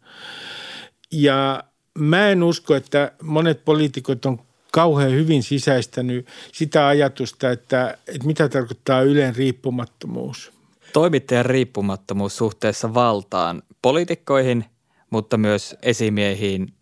Ja 1.12 1.64
mä 1.98 2.28
en 2.28 2.42
usko, 2.42 2.74
että 2.74 3.12
monet 3.22 3.64
poliitikot 3.64 4.26
on 4.26 4.38
kauhean 4.72 5.10
hyvin 5.10 5.42
sisäistänyt 5.42 6.26
sitä 6.52 6.86
ajatusta, 6.86 7.50
että, 7.50 7.98
että 8.08 8.26
mitä 8.26 8.48
tarkoittaa 8.48 9.02
Ylen 9.02 9.36
riippumattomuus. 9.36 10.52
Toimittajan 10.92 11.46
riippumattomuus 11.46 12.36
suhteessa 12.36 12.94
valtaan, 12.94 13.62
poliitikkoihin, 13.82 14.64
mutta 15.10 15.36
myös 15.36 15.76
esimiehiin, 15.82 16.72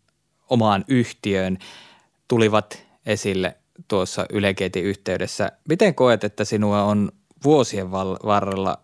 omaan 0.50 0.84
yhtiöön 0.88 1.58
tulivat 2.28 2.86
esille 3.06 3.56
tuossa 3.88 4.26
Ylekeitin 4.32 4.84
yhteydessä. 4.84 5.52
Miten 5.68 5.94
koet, 5.94 6.24
että 6.24 6.44
sinua 6.44 6.82
on 6.82 7.12
vuosien 7.44 7.90
varrella 7.90 8.78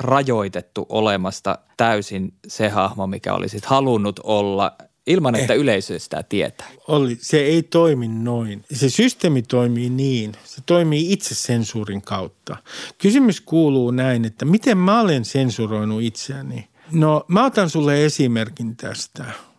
rajoitettu 0.00 0.86
olemasta 0.88 1.58
täysin 1.76 2.34
se 2.48 2.68
hahmo, 2.68 3.06
mikä 3.06 3.34
olisit 3.34 3.64
halunnut 3.64 4.20
olla 4.24 4.76
ilman, 5.06 5.34
että 5.34 5.52
eh. 5.52 5.58
yleisö 5.58 5.98
sitä 5.98 6.22
tietää? 6.22 6.68
Oli, 6.88 7.18
se 7.20 7.38
ei 7.40 7.62
toimi 7.62 8.08
noin. 8.08 8.64
Se 8.72 8.90
systeemi 8.90 9.42
toimii 9.42 9.90
niin. 9.90 10.32
Se 10.44 10.62
toimii 10.66 11.12
itsesensuurin 11.12 12.02
kautta. 12.02 12.56
Kysymys 12.98 13.40
kuuluu 13.40 13.90
näin, 13.90 14.24
että 14.24 14.44
miten 14.44 14.78
mä 14.78 15.00
olen 15.00 15.24
sensuroinut 15.24 16.02
itseäni? 16.02 16.68
No 16.90 17.24
mä 17.28 17.44
otan 17.44 17.70
sulle 17.70 18.04
esimerkin 18.04 18.76
tästä– 18.76 19.24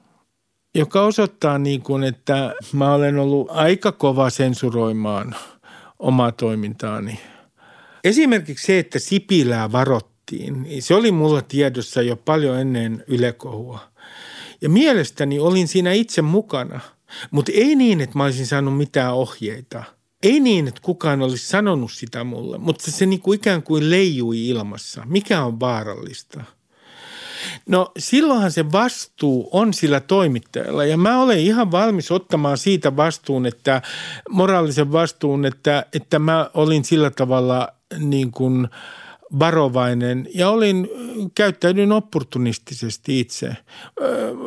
joka 0.76 1.01
osoittaa 1.01 1.57
niin 1.57 1.82
kuin, 1.82 2.03
että 2.03 2.53
mä 2.74 2.93
olen 2.93 3.19
ollut 3.19 3.47
aika 3.51 3.91
kova 3.91 4.30
sensuroimaan 4.30 5.36
omaa 5.99 6.32
toimintaani. 6.32 7.19
Esimerkiksi 8.03 8.65
se, 8.65 8.80
että 8.80 8.99
Sipilää 8.99 9.71
varottiin, 9.71 10.63
niin 10.63 10.82
se 10.82 10.95
oli 10.95 11.11
mulla 11.11 11.41
tiedossa 11.41 12.01
jo 12.01 12.15
paljon 12.15 12.59
ennen 12.59 13.03
ylekohua. 13.07 13.80
Ja 14.61 14.69
mielestäni 14.69 15.39
olin 15.39 15.67
siinä 15.67 15.91
itse 15.91 16.21
mukana, 16.21 16.80
mutta 17.32 17.51
ei 17.55 17.76
niin, 17.76 18.01
että 18.01 18.17
mä 18.17 18.24
olisin 18.24 18.47
saanut 18.47 18.78
mitään 18.78 19.13
ohjeita. 19.13 19.84
Ei 20.24 20.39
niin, 20.39 20.67
että 20.67 20.82
kukaan 20.84 21.21
olisi 21.21 21.47
sanonut 21.47 21.91
sitä 21.91 22.24
mulle, 22.24 22.57
mutta 22.57 22.91
se 22.91 23.05
niin 23.05 23.21
kuin 23.21 23.36
ikään 23.36 23.63
kuin 23.63 23.89
leijui 23.89 24.47
ilmassa. 24.47 25.03
Mikä 25.05 25.43
on 25.43 25.59
vaarallista? 25.59 26.43
No 27.70 27.91
silloinhan 27.97 28.51
se 28.51 28.72
vastuu 28.72 29.49
on 29.51 29.74
sillä 29.74 29.99
toimittajalla 29.99 30.86
ja 30.86 30.97
mä 30.97 31.22
olen 31.22 31.39
ihan 31.39 31.72
valmis 31.72 32.11
ottamaan 32.11 32.57
siitä 32.57 32.95
vastuun, 32.95 33.45
että 33.45 33.82
moraalisen 34.30 34.91
vastuun, 34.91 35.45
että, 35.45 35.86
että 35.93 36.20
mä 36.20 36.49
olin 36.53 36.84
sillä 36.84 37.09
tavalla 37.09 37.68
niin 37.99 38.32
kuin 38.32 38.68
varovainen 39.39 40.28
ja 40.36 40.49
olin, 40.49 40.89
käyttäydyin 41.36 41.91
opportunistisesti 41.91 43.20
itse. 43.20 43.57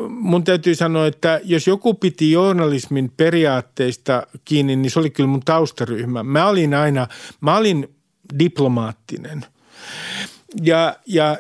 Mun 0.09 0.45
täytyy 0.45 0.75
sanoa, 0.75 1.07
että 1.07 1.41
jos 1.45 1.67
joku 1.67 1.95
piti 1.95 2.33
journalismin 2.33 3.13
periaatteista 3.17 4.27
kiinni, 4.45 4.77
niin 4.77 4.91
se 4.91 4.99
oli 4.99 5.11
kyllä 5.11 5.29
mun 5.29 5.43
taustaryhmä. 5.45 6.23
Mä 6.23 6.49
olin 6.49 6.75
aina, 6.75 7.07
mä 7.41 7.57
olin 7.57 7.97
diplomaattinen. 8.39 9.47
Ja, 10.63 10.97
ja 11.07 11.39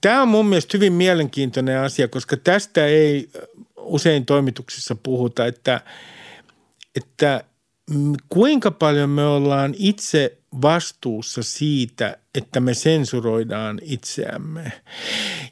tämä 0.00 0.22
on 0.22 0.28
mun 0.28 0.46
mielestä 0.46 0.76
hyvin 0.76 0.92
mielenkiintoinen 0.92 1.78
asia, 1.78 2.08
koska 2.08 2.36
tästä 2.36 2.86
ei 2.86 3.28
usein 3.76 4.26
toimituksissa 4.26 4.94
puhuta, 4.94 5.46
että, 5.46 5.80
että 6.96 7.44
kuinka 8.28 8.70
paljon 8.70 9.10
me 9.10 9.26
ollaan 9.26 9.74
itse 9.78 10.38
vastuussa 10.62 11.42
siitä, 11.42 12.16
että 12.34 12.60
me 12.60 12.74
sensuroidaan 12.74 13.78
itseämme. 13.82 14.72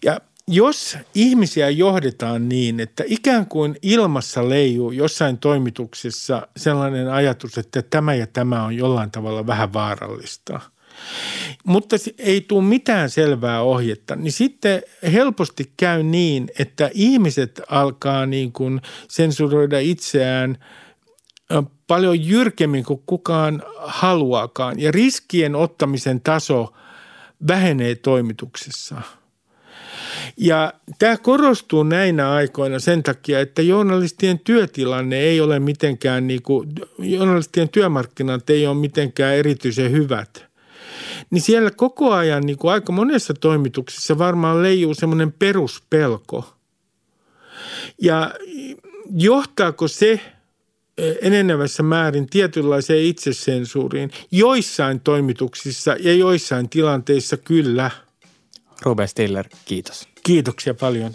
Ja 0.05 0.21
jos 0.49 0.99
ihmisiä 1.15 1.71
johdetaan 1.71 2.49
niin, 2.49 2.81
että 2.81 3.05
ikään 3.07 3.47
kuin 3.47 3.77
ilmassa 3.83 4.49
leijuu 4.49 4.91
jossain 4.91 5.39
toimituksessa 5.39 6.49
sellainen 6.57 7.11
ajatus, 7.11 7.59
että 7.59 7.83
tämä 7.83 8.15
ja 8.15 8.27
tämä 8.27 8.65
on 8.65 8.77
jollain 8.77 9.11
tavalla 9.11 9.47
vähän 9.47 9.73
vaarallista– 9.73 10.61
mutta 11.65 11.97
ei 12.19 12.41
tule 12.41 12.65
mitään 12.65 13.11
selvää 13.11 13.63
ohjetta, 13.63 14.17
niin 14.17 14.33
sitten 14.33 14.83
helposti 15.13 15.73
käy 15.77 16.03
niin, 16.03 16.49
että 16.59 16.91
ihmiset 16.95 17.61
alkaa 17.69 18.27
niin 18.27 18.53
kuin 18.53 18.81
sensuroida 19.09 19.79
itseään 19.79 20.59
paljon 21.87 22.27
jyrkemmin 22.27 22.85
kuin 22.85 23.03
kukaan 23.07 23.63
haluaakaan. 23.77 24.81
Ja 24.81 24.91
riskien 24.91 25.55
ottamisen 25.55 26.21
taso 26.21 26.75
vähenee 27.49 27.95
toimituksessa. 27.95 29.03
Ja 30.37 30.73
tämä 30.99 31.17
korostuu 31.17 31.83
näinä 31.83 32.33
aikoina 32.33 32.79
sen 32.79 33.03
takia, 33.03 33.41
että 33.41 33.63
journalistien 33.63 34.39
työtilanne 34.39 35.17
ei 35.17 35.41
ole 35.41 35.61
mitenkään, 35.61 36.27
niin 36.27 36.43
kuin, 36.43 36.69
journalistien 36.99 37.69
työmarkkinat 37.69 38.51
ei 38.51 38.67
ole 38.67 38.77
mitenkään 38.77 39.35
erityisen 39.35 39.93
hyvät– 39.93 40.45
niin 41.31 41.43
siellä 41.43 41.71
koko 41.71 42.12
ajan 42.12 42.43
niin 42.43 42.59
kuin 42.59 42.73
aika 42.73 42.93
monessa 42.93 43.35
toimituksessa 43.35 44.18
varmaan 44.18 44.62
leijuu 44.62 44.95
semmoinen 44.95 45.33
peruspelko. 45.33 46.55
Ja 48.03 48.35
johtaako 49.11 49.89
se 49.89 50.21
e, 50.99 51.14
enenevässä 51.23 51.83
määrin 51.83 52.27
tietynlaiseen 52.27 53.05
itsesensuuriin 53.05 54.11
joissain 54.31 55.01
toimituksissa 55.01 55.97
ja 56.01 56.14
joissain 56.14 56.68
tilanteissa 56.68 57.37
kyllä. 57.37 57.91
Ruben 58.83 59.09
Stiller, 59.09 59.49
kiitos. 59.64 60.09
Kiitoksia 60.23 60.75
paljon. 60.75 61.14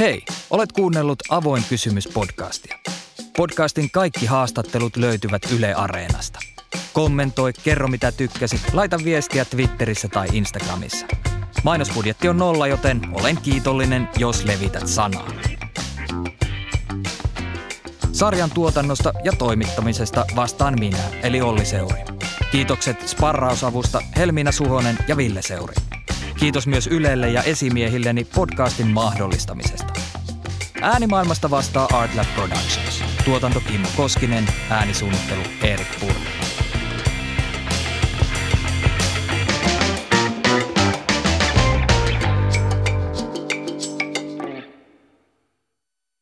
Hei, 0.00 0.24
olet 0.50 0.72
kuunnellut 0.72 1.18
Avoin 1.28 1.62
kysymys 1.68 2.08
podcastia. 2.08 2.81
Podcastin 3.36 3.90
kaikki 3.90 4.26
haastattelut 4.26 4.96
löytyvät 4.96 5.42
Yle 5.52 5.74
Areenasta. 5.74 6.38
Kommentoi, 6.92 7.52
kerro 7.52 7.88
mitä 7.88 8.12
tykkäsit, 8.12 8.60
laita 8.72 8.98
viestiä 9.04 9.44
Twitterissä 9.44 10.08
tai 10.08 10.28
Instagramissa. 10.32 11.06
Mainosbudjetti 11.62 12.28
on 12.28 12.36
nolla, 12.36 12.66
joten 12.66 13.00
olen 13.12 13.36
kiitollinen, 13.36 14.08
jos 14.18 14.44
levität 14.44 14.86
sanaa. 14.86 15.28
Sarjan 18.12 18.50
tuotannosta 18.50 19.12
ja 19.24 19.32
toimittamisesta 19.32 20.24
vastaan 20.36 20.74
minä, 20.80 21.04
eli 21.22 21.40
Olli 21.40 21.64
Seuri. 21.64 22.00
Kiitokset 22.52 23.08
sparrausavusta 23.08 24.02
Helmiina 24.16 24.52
Suhonen 24.52 24.98
ja 25.08 25.16
Ville 25.16 25.42
Seuri. 25.42 25.74
Kiitos 26.38 26.66
myös 26.66 26.86
Ylelle 26.86 27.30
ja 27.30 27.42
esimiehilleni 27.42 28.24
podcastin 28.24 28.88
mahdollistamisesta. 28.88 29.92
Äänimaailmasta 30.82 31.50
vastaa 31.50 31.88
Artlab 31.92 32.26
Productions. 32.34 33.11
Tuotanto 33.24 33.60
Kimmo 33.60 33.88
Koskinen, 33.96 34.44
äänisuunnittelu 34.70 35.42
Erik 35.62 36.00
Purmo. 36.00 36.51